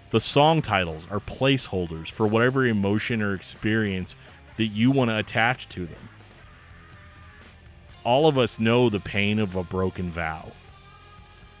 The 0.09 0.19
song 0.19 0.61
titles 0.61 1.07
are 1.09 1.21
placeholders 1.21 2.09
for 2.09 2.27
whatever 2.27 2.65
emotion 2.65 3.21
or 3.21 3.33
experience 3.33 4.15
that 4.57 4.67
you 4.67 4.91
want 4.91 5.09
to 5.09 5.17
attach 5.17 5.69
to 5.69 5.85
them. 5.85 6.09
All 8.03 8.27
of 8.27 8.37
us 8.37 8.59
know 8.59 8.89
the 8.89 8.99
pain 8.99 9.39
of 9.39 9.55
a 9.55 9.63
broken 9.63 10.11
vow. 10.11 10.51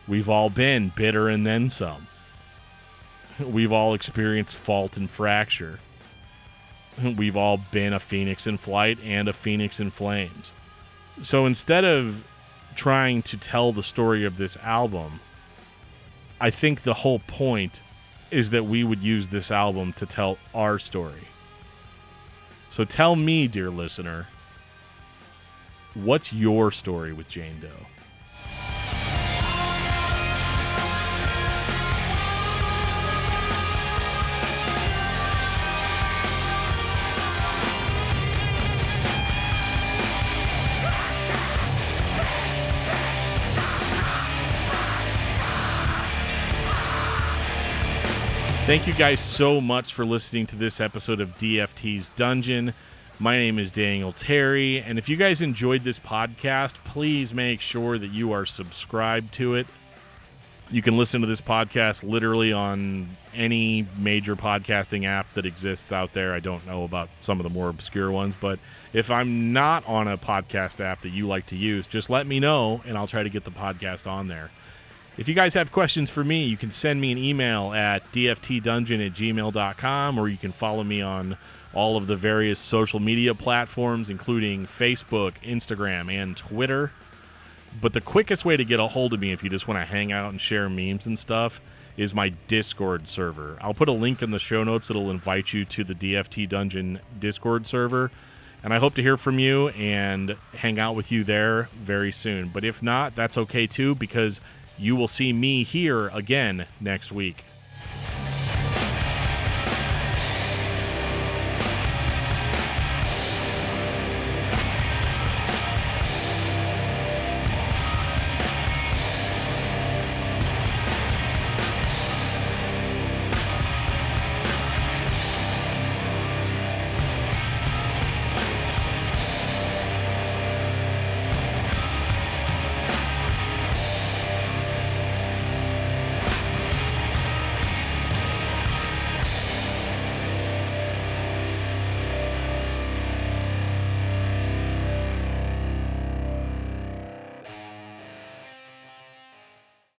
We've 0.07 0.29
all 0.29 0.49
been 0.49 0.91
bitter 0.95 1.29
and 1.29 1.45
then 1.45 1.69
some. 1.69 2.07
We've 3.39 3.71
all 3.71 3.93
experienced 3.93 4.55
fault 4.55 4.97
and 4.97 5.09
fracture. 5.09 5.79
We've 7.01 7.37
all 7.37 7.57
been 7.71 7.93
a 7.93 7.99
phoenix 7.99 8.47
in 8.47 8.57
flight 8.57 8.99
and 9.03 9.27
a 9.27 9.33
phoenix 9.33 9.79
in 9.79 9.91
flames. 9.91 10.53
So 11.21 11.45
instead 11.45 11.85
of 11.85 12.23
trying 12.75 13.21
to 13.23 13.37
tell 13.37 13.71
the 13.71 13.83
story 13.83 14.25
of 14.25 14.37
this 14.37 14.57
album, 14.57 15.19
I 16.39 16.49
think 16.49 16.81
the 16.81 16.93
whole 16.93 17.19
point 17.19 17.81
is 18.31 18.49
that 18.49 18.65
we 18.65 18.83
would 18.83 19.01
use 19.01 19.27
this 19.27 19.51
album 19.51 19.93
to 19.93 20.05
tell 20.05 20.37
our 20.53 20.79
story. 20.79 21.27
So 22.69 22.83
tell 22.83 23.15
me, 23.15 23.47
dear 23.47 23.69
listener, 23.69 24.27
what's 25.93 26.31
your 26.31 26.71
story 26.71 27.13
with 27.13 27.27
Jane 27.27 27.59
Doe? 27.59 27.67
Thank 48.67 48.85
you 48.87 48.93
guys 48.93 49.19
so 49.19 49.59
much 49.59 49.93
for 49.93 50.05
listening 50.05 50.45
to 50.47 50.55
this 50.55 50.79
episode 50.79 51.19
of 51.19 51.35
DFT's 51.37 52.09
Dungeon. 52.09 52.73
My 53.17 53.35
name 53.35 53.57
is 53.57 53.71
Daniel 53.71 54.13
Terry, 54.13 54.79
and 54.79 54.97
if 54.99 55.09
you 55.09 55.17
guys 55.17 55.41
enjoyed 55.41 55.83
this 55.83 55.97
podcast, 55.97 56.75
please 56.85 57.33
make 57.33 57.59
sure 57.59 57.97
that 57.97 58.11
you 58.11 58.31
are 58.31 58.45
subscribed 58.45 59.33
to 59.33 59.55
it. 59.55 59.67
You 60.69 60.81
can 60.81 60.95
listen 60.95 61.21
to 61.21 61.27
this 61.27 61.41
podcast 61.41 62.03
literally 62.03 62.53
on 62.53 63.17
any 63.33 63.87
major 63.97 64.35
podcasting 64.35 65.05
app 65.05 65.33
that 65.33 65.45
exists 65.45 65.91
out 65.91 66.13
there. 66.13 66.33
I 66.33 66.39
don't 66.39 66.65
know 66.65 66.83
about 66.83 67.09
some 67.21 67.39
of 67.39 67.43
the 67.43 67.49
more 67.49 67.67
obscure 67.67 68.11
ones, 68.11 68.35
but 68.39 68.59
if 68.93 69.11
I'm 69.11 69.51
not 69.51 69.85
on 69.87 70.07
a 70.07 70.17
podcast 70.17 70.79
app 70.79 71.01
that 71.01 71.09
you 71.09 71.27
like 71.27 71.47
to 71.47 71.57
use, 71.57 71.87
just 71.87 72.09
let 72.09 72.25
me 72.25 72.39
know 72.39 72.81
and 72.85 72.97
I'll 72.97 73.07
try 73.07 73.23
to 73.23 73.29
get 73.29 73.43
the 73.43 73.51
podcast 73.51 74.07
on 74.07 74.27
there. 74.27 74.51
If 75.17 75.27
you 75.27 75.35
guys 75.35 75.53
have 75.55 75.71
questions 75.71 76.09
for 76.09 76.23
me, 76.23 76.45
you 76.45 76.55
can 76.55 76.71
send 76.71 77.01
me 77.01 77.11
an 77.11 77.17
email 77.17 77.73
at 77.73 78.09
dftdungeon 78.13 79.05
at 79.05 79.13
gmail.com 79.13 80.17
or 80.17 80.29
you 80.29 80.37
can 80.37 80.53
follow 80.53 80.83
me 80.83 81.01
on 81.01 81.37
all 81.73 81.97
of 81.97 82.07
the 82.07 82.15
various 82.15 82.59
social 82.59 82.99
media 82.99 83.35
platforms, 83.35 84.09
including 84.09 84.65
Facebook, 84.65 85.33
Instagram, 85.43 86.11
and 86.11 86.37
Twitter. 86.37 86.91
But 87.79 87.93
the 87.93 88.01
quickest 88.01 88.45
way 88.45 88.55
to 88.57 88.65
get 88.65 88.79
a 88.79 88.87
hold 88.87 89.13
of 89.13 89.19
me 89.19 89.31
if 89.31 89.43
you 89.43 89.49
just 89.49 89.67
want 89.67 89.79
to 89.79 89.85
hang 89.85 90.11
out 90.11 90.31
and 90.31 90.39
share 90.39 90.69
memes 90.69 91.07
and 91.07 91.19
stuff 91.19 91.61
is 91.97 92.13
my 92.13 92.29
Discord 92.47 93.07
server. 93.07 93.57
I'll 93.61 93.73
put 93.73 93.89
a 93.89 93.93
link 93.93 94.21
in 94.21 94.31
the 94.31 94.39
show 94.39 94.63
notes 94.63 94.87
that'll 94.87 95.11
invite 95.11 95.53
you 95.53 95.65
to 95.65 95.83
the 95.83 95.93
DFT 95.93 96.47
Dungeon 96.47 96.99
Discord 97.19 97.67
server. 97.67 98.11
And 98.63 98.73
I 98.73 98.79
hope 98.79 98.95
to 98.95 99.01
hear 99.01 99.17
from 99.17 99.39
you 99.39 99.69
and 99.69 100.35
hang 100.53 100.79
out 100.79 100.95
with 100.95 101.11
you 101.11 101.23
there 101.23 101.69
very 101.75 102.11
soon. 102.11 102.49
But 102.49 102.63
if 102.63 102.83
not, 102.83 103.15
that's 103.15 103.37
okay 103.37 103.67
too, 103.67 103.95
because 103.95 104.39
you 104.77 104.95
will 104.95 105.07
see 105.07 105.33
me 105.33 105.63
here 105.63 106.07
again 106.09 106.65
next 106.79 107.11
week. 107.11 107.43